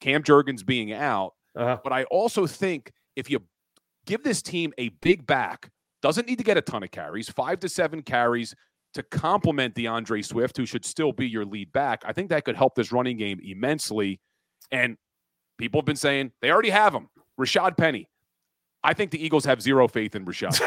[0.00, 1.78] Cam Jurgens being out, uh-huh.
[1.84, 3.44] but I also think if you
[4.06, 5.70] give this team a big back,
[6.02, 8.56] doesn't need to get a ton of carries, five to seven carries
[8.94, 12.02] to complement DeAndre Swift, who should still be your lead back.
[12.04, 14.18] I think that could help this running game immensely.
[14.72, 14.96] And
[15.58, 17.06] people have been saying they already have him.
[17.40, 18.08] Rashad Penny,
[18.84, 20.60] I think the Eagles have zero faith in Rashad.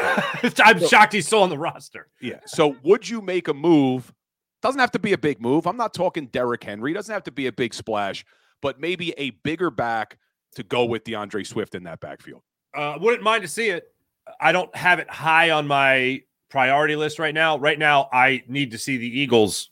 [0.64, 2.08] I'm so, shocked he's still on the roster.
[2.20, 2.40] Yeah.
[2.46, 4.12] So would you make a move?
[4.60, 5.68] Doesn't have to be a big move.
[5.68, 6.92] I'm not talking Derrick Henry.
[6.92, 8.26] Doesn't have to be a big splash,
[8.60, 10.18] but maybe a bigger back
[10.56, 12.42] to go with DeAndre Swift in that backfield.
[12.74, 13.92] Uh, wouldn't mind to see it.
[14.40, 17.56] I don't have it high on my priority list right now.
[17.56, 19.70] Right now, I need to see the Eagles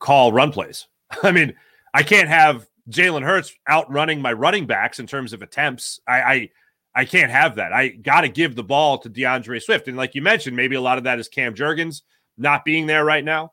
[0.00, 0.86] call run plays.
[1.22, 1.54] I mean,
[1.94, 5.98] I can't have Jalen Hurts outrunning my running backs in terms of attempts.
[6.06, 6.50] I, I
[6.96, 7.74] I can't have that.
[7.74, 9.86] I got to give the ball to DeAndre Swift.
[9.86, 12.00] And like you mentioned, maybe a lot of that is Cam Jurgens
[12.38, 13.52] not being there right now.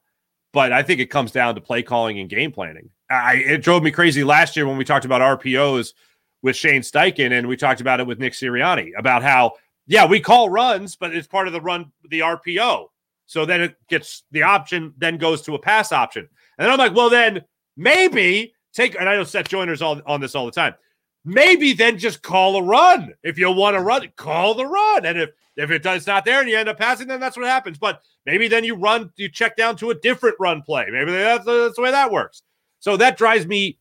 [0.54, 2.90] But I think it comes down to play calling and game planning.
[3.10, 5.94] I, it drove me crazy last year when we talked about RPOs
[6.42, 9.54] with Shane Steichen and we talked about it with Nick Sirianni about how,
[9.88, 12.88] yeah, we call runs, but it's part of the run, the RPO.
[13.26, 16.30] So then it gets the option, then goes to a pass option.
[16.58, 17.44] And then I'm like, well, then
[17.76, 20.76] maybe take, and I know Seth Joyner's all on this all the time
[21.26, 23.14] maybe then just call a run.
[23.24, 25.06] If you want to run, call the run.
[25.06, 27.46] And if if it does not there and you end up passing, then that's what
[27.46, 27.78] happens.
[27.78, 30.88] But maybe then you run, you check down to a different run play.
[30.90, 32.42] Maybe that's, that's the way that works.
[32.80, 33.78] So that drives me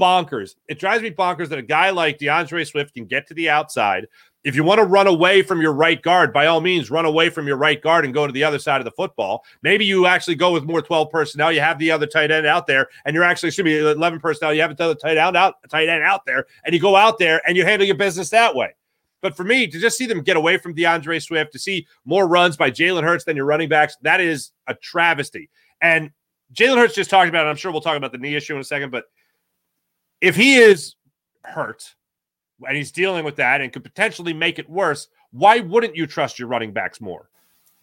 [0.00, 0.56] bonkers.
[0.68, 4.06] It drives me bonkers that a guy like DeAndre Swift can get to the outside,
[4.44, 7.30] if you want to run away from your right guard, by all means, run away
[7.30, 9.44] from your right guard and go to the other side of the football.
[9.62, 11.52] Maybe you actually go with more 12 personnel.
[11.52, 14.52] You have the other tight end out there, and you're actually, should be 11 personnel.
[14.52, 17.40] You have another tight end out, tight end out there, and you go out there
[17.46, 18.74] and you handle your business that way.
[19.20, 22.26] But for me, to just see them get away from DeAndre Swift, to see more
[22.26, 25.48] runs by Jalen Hurts than your running backs, that is a travesty.
[25.80, 26.10] And
[26.52, 27.50] Jalen Hurts just talked about it.
[27.50, 29.04] I'm sure we'll talk about the knee issue in a second, but
[30.20, 30.96] if he is
[31.44, 31.94] hurt,
[32.66, 36.38] and he's dealing with that and could potentially make it worse, why wouldn't you trust
[36.38, 37.28] your running backs more?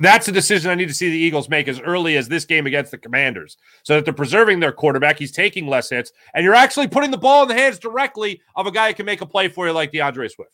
[0.02, 2.66] That's a decision I need to see the Eagles make as early as this game
[2.66, 5.20] against the Commanders so that they're preserving their quarterback.
[5.20, 8.66] He's taking less hits, and you're actually putting the ball in the hands directly of
[8.66, 10.52] a guy who can make a play for you like DeAndre Swift.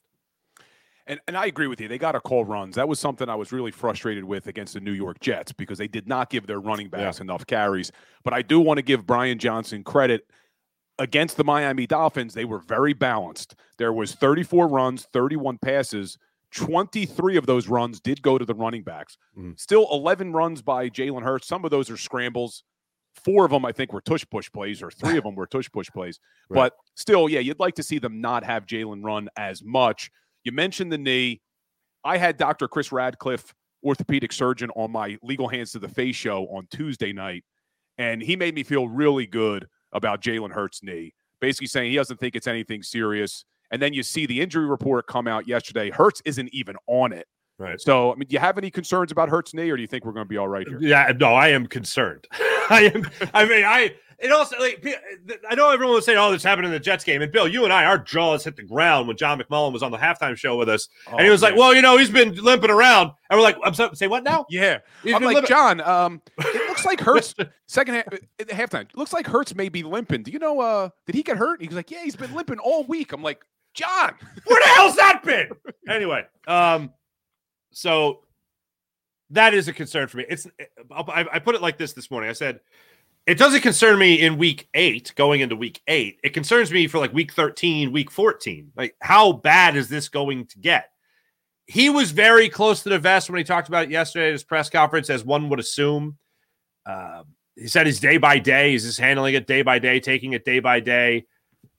[1.07, 1.87] And, and I agree with you.
[1.87, 2.75] They got to call runs.
[2.75, 5.87] That was something I was really frustrated with against the New York Jets because they
[5.87, 7.25] did not give their running backs yeah.
[7.25, 7.91] enough carries.
[8.23, 10.27] But I do want to give Brian Johnson credit
[10.99, 13.55] against the Miami Dolphins, they were very balanced.
[13.77, 16.17] There was 34 runs, 31 passes.
[16.53, 19.17] 23 of those runs did go to the running backs.
[19.37, 19.59] Mm.
[19.59, 21.47] Still 11 runs by Jalen Hurts.
[21.47, 22.63] Some of those are scrambles.
[23.13, 25.69] Four of them, I think, were tush push plays, or three of them were tush
[25.71, 26.19] push plays.
[26.47, 26.65] Right.
[26.65, 30.11] But still, yeah, you'd like to see them not have Jalen run as much.
[30.43, 31.41] You mentioned the knee.
[32.03, 32.67] I had Dr.
[32.67, 37.43] Chris Radcliffe, orthopedic surgeon, on my Legal Hands to the Face show on Tuesday night
[37.97, 42.19] and he made me feel really good about Jalen Hurts' knee, basically saying he doesn't
[42.19, 43.45] think it's anything serious.
[43.71, 45.89] And then you see the injury report come out yesterday.
[45.89, 47.27] Hurts isn't even on it.
[47.57, 47.79] Right.
[47.79, 50.03] So, I mean, do you have any concerns about Hurts' knee, or do you think
[50.05, 50.77] we're going to be all right here?
[50.81, 52.25] Yeah, no, I am concerned.
[52.69, 53.09] I am.
[53.33, 53.95] I mean, I.
[54.17, 54.85] It also like
[55.49, 57.65] I know everyone was saying, "Oh, this happened in the Jets game." And Bill, you
[57.65, 60.55] and I, our jaws hit the ground when John McMullen was on the halftime show
[60.55, 63.37] with us, Oh, and he was like, "Well, you know, he's been limping around," and
[63.37, 65.81] we're like, "I'm sorry, say what now?" Yeah, He's I'm like limping- John.
[65.81, 66.21] Um,
[66.85, 67.35] looks like Hurts
[67.67, 68.87] second half, at halftime.
[68.95, 70.23] Looks like Hurts may be limping.
[70.23, 70.59] Do you know?
[70.59, 71.61] Uh, did he get hurt?
[71.61, 73.11] He was like, yeah, he's been limping all week.
[73.11, 74.15] I'm like, John,
[74.45, 75.49] Where the hell's that been?
[75.89, 76.91] anyway, um,
[77.71, 78.21] so
[79.31, 80.25] that is a concern for me.
[80.29, 80.47] It's
[80.91, 82.29] I, I put it like this this morning.
[82.29, 82.61] I said
[83.25, 86.19] it doesn't concern me in week eight, going into week eight.
[86.23, 88.71] It concerns me for like week 13, week 14.
[88.75, 90.89] Like, how bad is this going to get?
[91.65, 94.43] He was very close to the vest when he talked about it yesterday at his
[94.43, 96.17] press conference, as one would assume.
[96.85, 97.23] Uh,
[97.55, 100.45] he said he's day by day, he's just handling it day by day, taking it
[100.45, 101.25] day by day.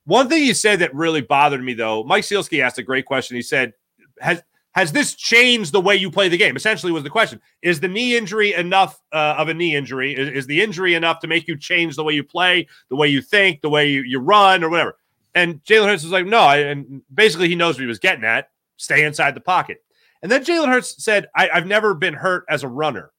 [0.04, 3.36] One thing he said that really bothered me, though, Mike Sielski asked a great question.
[3.36, 3.74] He said,
[4.20, 4.42] "Has
[4.72, 7.88] has this changed the way you play the game?" Essentially, was the question: Is the
[7.88, 10.14] knee injury enough uh, of a knee injury?
[10.14, 13.08] Is, is the injury enough to make you change the way you play, the way
[13.08, 14.96] you think, the way you, you run, or whatever?
[15.34, 18.50] And Jalen Hurts was like, "No," and basically he knows what he was getting at:
[18.76, 19.78] stay inside the pocket.
[20.22, 23.10] And then Jalen Hurts said, I, "I've never been hurt as a runner."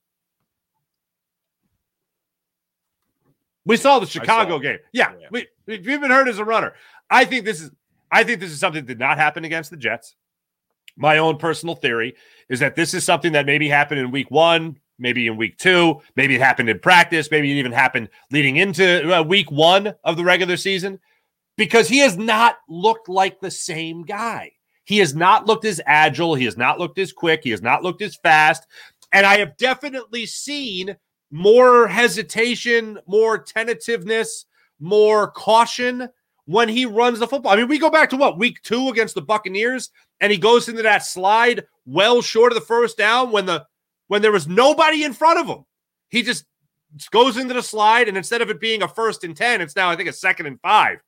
[3.68, 4.80] We saw the Chicago game.
[4.92, 6.74] Yeah, We, we've been hurt as a runner.
[7.10, 7.72] I think this is
[8.12, 10.16] I think this is something that did not happen against the Jets.
[10.96, 12.16] My own personal theory
[12.50, 16.02] is that this is something that maybe happened in week one, maybe in week two,
[16.16, 20.18] maybe it happened in practice, maybe it even happened leading into uh, week one of
[20.18, 21.00] the regular season,
[21.58, 24.52] because he has not looked like the same guy.
[24.86, 26.34] He has not looked as agile.
[26.34, 27.42] He has not looked as quick.
[27.44, 28.66] He has not looked as fast.
[29.12, 30.96] And I have definitely seen
[31.32, 34.46] more hesitation, more tentativeness,
[34.80, 36.10] more caution
[36.46, 37.52] when he runs the football.
[37.52, 39.90] I mean, we go back to what week two against the Buccaneers,
[40.22, 43.66] and he goes into that slide well short of the first down when the
[44.08, 45.66] when there was nobody in front of him.
[46.10, 46.46] He just
[47.12, 49.90] goes into the slide, and instead of it being a first and ten, it's now
[49.90, 51.00] I think a second and five.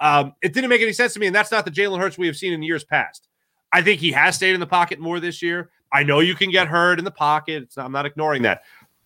[0.00, 2.26] Um, it didn't make any sense to me, and that's not the Jalen Hurts we
[2.26, 3.28] have seen in years past.
[3.72, 5.70] I think he has stayed in the pocket more this year.
[5.92, 7.72] I know you can get hurt in the pocket.
[7.76, 8.62] I'm not ignoring that.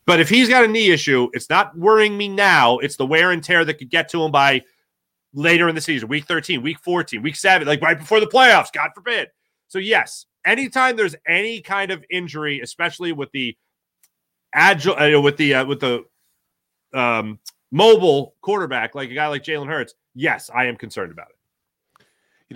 [0.06, 2.78] But if he's got a knee issue, it's not worrying me now.
[2.78, 4.62] It's the wear and tear that could get to him by
[5.32, 8.72] later in the season, week 13, week 14, week seven, like right before the playoffs,
[8.72, 9.28] God forbid.
[9.68, 13.56] So, yes, anytime there's any kind of injury, especially with the
[14.52, 16.04] agile, uh, with the, uh, with the,
[16.92, 17.38] um,
[17.70, 21.36] mobile quarterback, like a guy like Jalen Hurts, yes, I am concerned about it.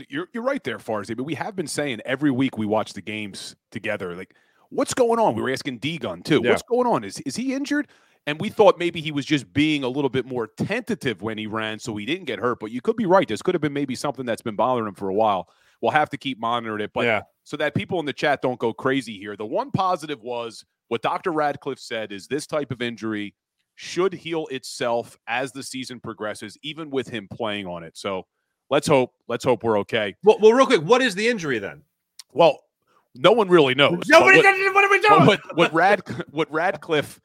[0.01, 1.17] You- You're you're right there, Farzy.
[1.17, 4.17] But we have been saying every week we watch the games together.
[4.17, 4.35] Like,
[4.71, 5.35] what's going on?
[5.35, 6.41] We were asking D Gun too.
[6.43, 6.51] Yeah.
[6.51, 7.05] What's going on?
[7.05, 7.89] Is is he injured?
[8.27, 11.47] And we thought maybe he was just being a little bit more tentative when he
[11.47, 12.59] ran, so he didn't get hurt.
[12.59, 13.29] But you could be right.
[13.29, 15.51] This could have been maybe something that's been bothering him for a while.
[15.83, 16.93] We'll have to keep monitoring it.
[16.95, 17.23] But Yeah.
[17.43, 19.37] so that people in the chat don't go crazy here.
[19.37, 21.33] The one positive was what Dr.
[21.33, 23.35] Radcliffe said is this type of injury
[23.75, 27.95] should heal itself as the season progresses, even with him playing on it.
[27.99, 28.27] So
[28.71, 29.13] let's hope.
[29.29, 30.15] Let's hope we're okay.
[30.25, 31.83] Well, well real quick, what is the injury then?
[32.33, 32.61] Well,
[33.15, 34.03] no one really knows.
[34.09, 34.43] Nobody.
[34.43, 35.27] But what, What, are we doing?
[35.27, 36.01] what, what Rad
[36.31, 37.21] what Radcliffe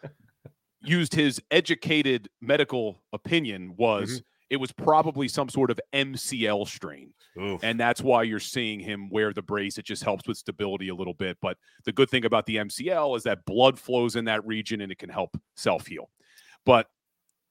[0.81, 4.17] used his educated medical opinion was Mm-hmm.
[4.49, 7.13] it was probably some sort of MCL strain.
[7.61, 9.77] And that's why you're seeing him wear the brace.
[9.77, 11.37] It just helps with stability a little bit.
[11.41, 14.91] But the good thing about the MCL is that blood flows in that region and
[14.91, 16.09] it can help self heal.
[16.65, 16.87] But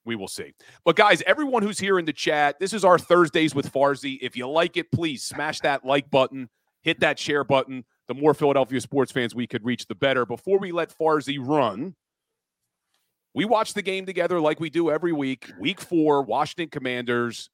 [0.05, 0.53] we will see.
[0.85, 4.19] But guys, everyone who's here in the chat, this is our Thursdays with Farzy.
[4.21, 6.49] If you like it, please smash that like button,
[6.83, 7.85] hit that share button.
[8.09, 10.25] The more Philadelphia sports fans we could reach, the better.
[10.25, 11.95] Before we let Farzy run,
[13.35, 15.51] we watch the game together like we do every week.
[15.61, 17.51] Week four, Washington Commanders.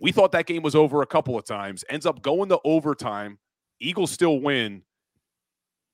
[0.00, 1.84] We thought that game was over a couple of times.
[1.88, 3.38] Ends up going to overtime.
[3.78, 4.82] Eagles still win.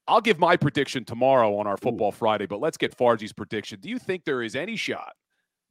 [0.09, 3.81] I'll give my prediction tomorrow on our Football Friday, but let's get Farzy's prediction.
[3.81, 5.13] Do you think there is any shot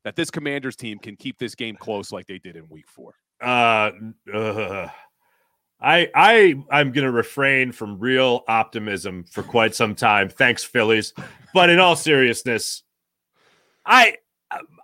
[0.03, 3.13] that this Commanders team can keep this game close like they did in Week Four?
[3.41, 3.91] Uh,
[4.33, 4.87] uh,
[5.81, 10.29] I I I'm gonna refrain from real optimism for quite some time.
[10.29, 11.13] Thanks, Phillies.
[11.53, 12.83] But in all seriousness,
[13.85, 14.17] I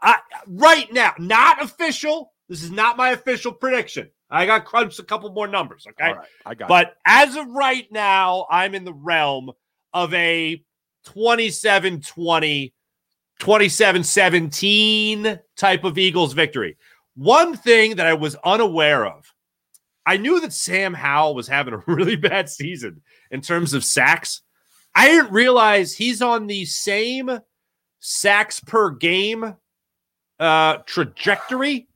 [0.02, 0.18] I
[0.48, 2.34] right now, not official.
[2.50, 4.10] This is not my official prediction.
[4.30, 5.86] I got crunched a couple more numbers.
[5.88, 6.68] Okay, All right, I got.
[6.68, 9.52] but as of right now, I'm in the realm
[9.94, 10.62] of a
[11.06, 12.74] 27 20,
[13.40, 16.78] 27 17 type of Eagles victory.
[17.16, 19.34] One thing that I was unaware of,
[20.08, 24.42] I knew that Sam Howell was having a really bad season in terms of sacks.
[24.96, 27.30] I didn't realize he's on the same
[28.00, 29.56] sacks per game
[30.40, 31.88] uh, trajectory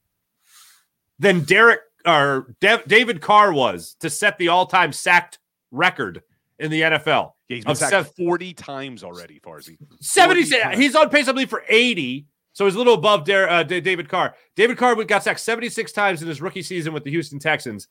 [1.20, 5.40] than Derek or De- David Carr was to set the all-time sacked
[5.72, 6.22] record
[6.60, 7.32] in the NFL.
[7.48, 9.78] Yeah, he's been sacked sev- 40 times already, Farzy.
[10.00, 10.78] 70 times.
[10.78, 13.82] he's on pace i believe for 80 so he's a little above Der- uh, Da-
[13.82, 17.40] david carr david carr got sacked 76 times in his rookie season with the houston
[17.40, 17.88] texans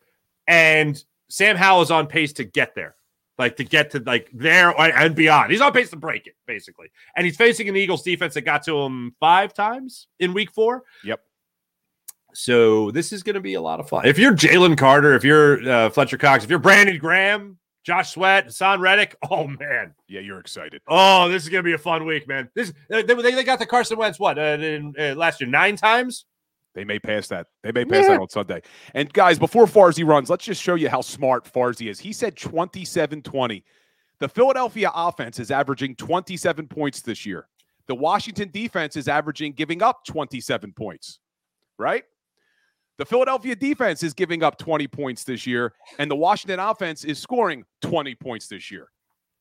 [0.50, 2.94] and sam howell is on pace to get there
[3.38, 6.88] like to get to like there and beyond he's on pace to break it basically
[7.16, 10.82] and he's facing an eagles defense that got to him five times in week four
[11.04, 11.20] Yep.
[12.34, 15.24] so this is going to be a lot of fun if you're jalen carter if
[15.24, 20.20] you're uh, fletcher cox if you're brandon graham josh sweat haason reddick oh man Yeah,
[20.20, 20.82] you're excited.
[20.86, 22.50] Oh, this is gonna be a fun week, man.
[22.54, 25.76] This they, they, they got the Carson Wentz what uh, in, uh, last year nine
[25.76, 26.26] times.
[26.74, 27.48] They may pass that.
[27.62, 28.62] They may pass that on Sunday.
[28.94, 31.98] And guys, before Farzy runs, let's just show you how smart Farzy is.
[31.98, 33.64] He said 27 20.
[34.20, 37.48] The Philadelphia offense is averaging 27 points this year.
[37.88, 41.18] The Washington defense is averaging giving up 27 points,
[41.78, 42.04] right?
[42.98, 47.18] The Philadelphia defense is giving up 20 points this year, and the Washington offense is
[47.18, 48.90] scoring 20 points this year.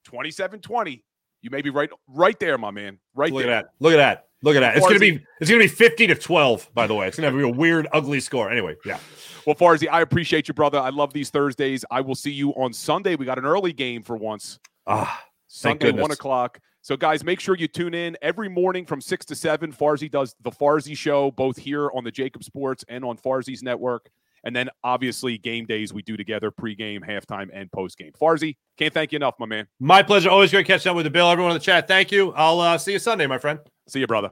[0.05, 1.03] 27 20.
[1.41, 2.99] You may be right right there, my man.
[3.13, 3.53] Right Look there.
[3.53, 3.71] at that.
[3.79, 4.28] Look at that.
[4.41, 4.77] Look at that.
[4.77, 6.69] It's gonna be it's gonna be fifty to twelve.
[6.73, 8.49] By the way, it's gonna be a weird, ugly score.
[8.49, 8.99] Anyway, yeah.
[9.45, 10.79] Well, Farzy, I appreciate you, brother.
[10.79, 11.83] I love these Thursdays.
[11.91, 13.15] I will see you on Sunday.
[13.15, 14.59] We got an early game for once.
[14.87, 16.59] Ah, Sunday, one o'clock.
[16.81, 19.73] So, guys, make sure you tune in every morning from six to seven.
[19.73, 24.09] Farzy does the Farzy show both here on the JAKIB Sports and on Farzy's network.
[24.45, 28.15] And then, obviously, game days we do together pregame, halftime, and postgame.
[28.17, 29.67] Farzy, can't thank you enough, my man.
[29.79, 30.29] My pleasure.
[30.29, 31.29] Always great catching up with the Bill.
[31.29, 32.31] Everyone in the chat, thank you.
[32.33, 33.59] I'll uh, see you Sunday, my friend.
[33.89, 34.31] See you, brother.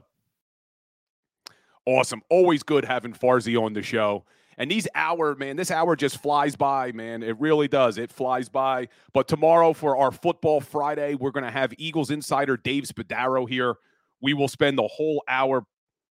[1.84, 2.22] Awesome.
[2.28, 4.24] Always good having Farzy on the show.
[4.56, 7.22] And these hour, man, this hour just flies by, man.
[7.22, 7.98] It really does.
[7.98, 8.88] It flies by.
[9.12, 13.74] But tomorrow for our football Friday, we're going to have Eagles insider Dave Spadaro here.
[14.20, 15.64] We will spend the whole hour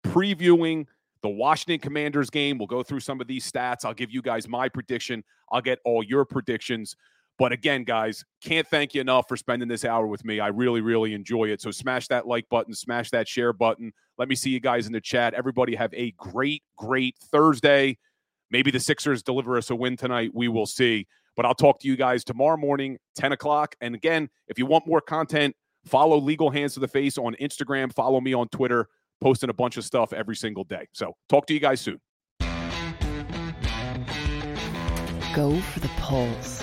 [0.06, 0.86] previewing
[1.22, 2.58] the Washington Commanders game.
[2.58, 3.84] We'll go through some of these stats.
[3.84, 5.24] I'll give you guys my prediction.
[5.50, 6.96] I'll get all your predictions.
[7.38, 10.38] But again, guys, can't thank you enough for spending this hour with me.
[10.38, 11.60] I really, really enjoy it.
[11.60, 13.92] So smash that like button, smash that share button.
[14.18, 15.34] Let me see you guys in the chat.
[15.34, 17.98] Everybody have a great, great Thursday.
[18.50, 20.30] Maybe the Sixers deliver us a win tonight.
[20.32, 21.08] We will see.
[21.36, 23.74] But I'll talk to you guys tomorrow morning, 10 o'clock.
[23.80, 27.92] And again, if you want more content, follow Legal Hands to the Face on Instagram.
[27.92, 28.86] Follow me on Twitter,
[29.20, 30.86] posting a bunch of stuff every single day.
[30.92, 32.00] So talk to you guys soon.
[35.34, 36.62] Go for the pulls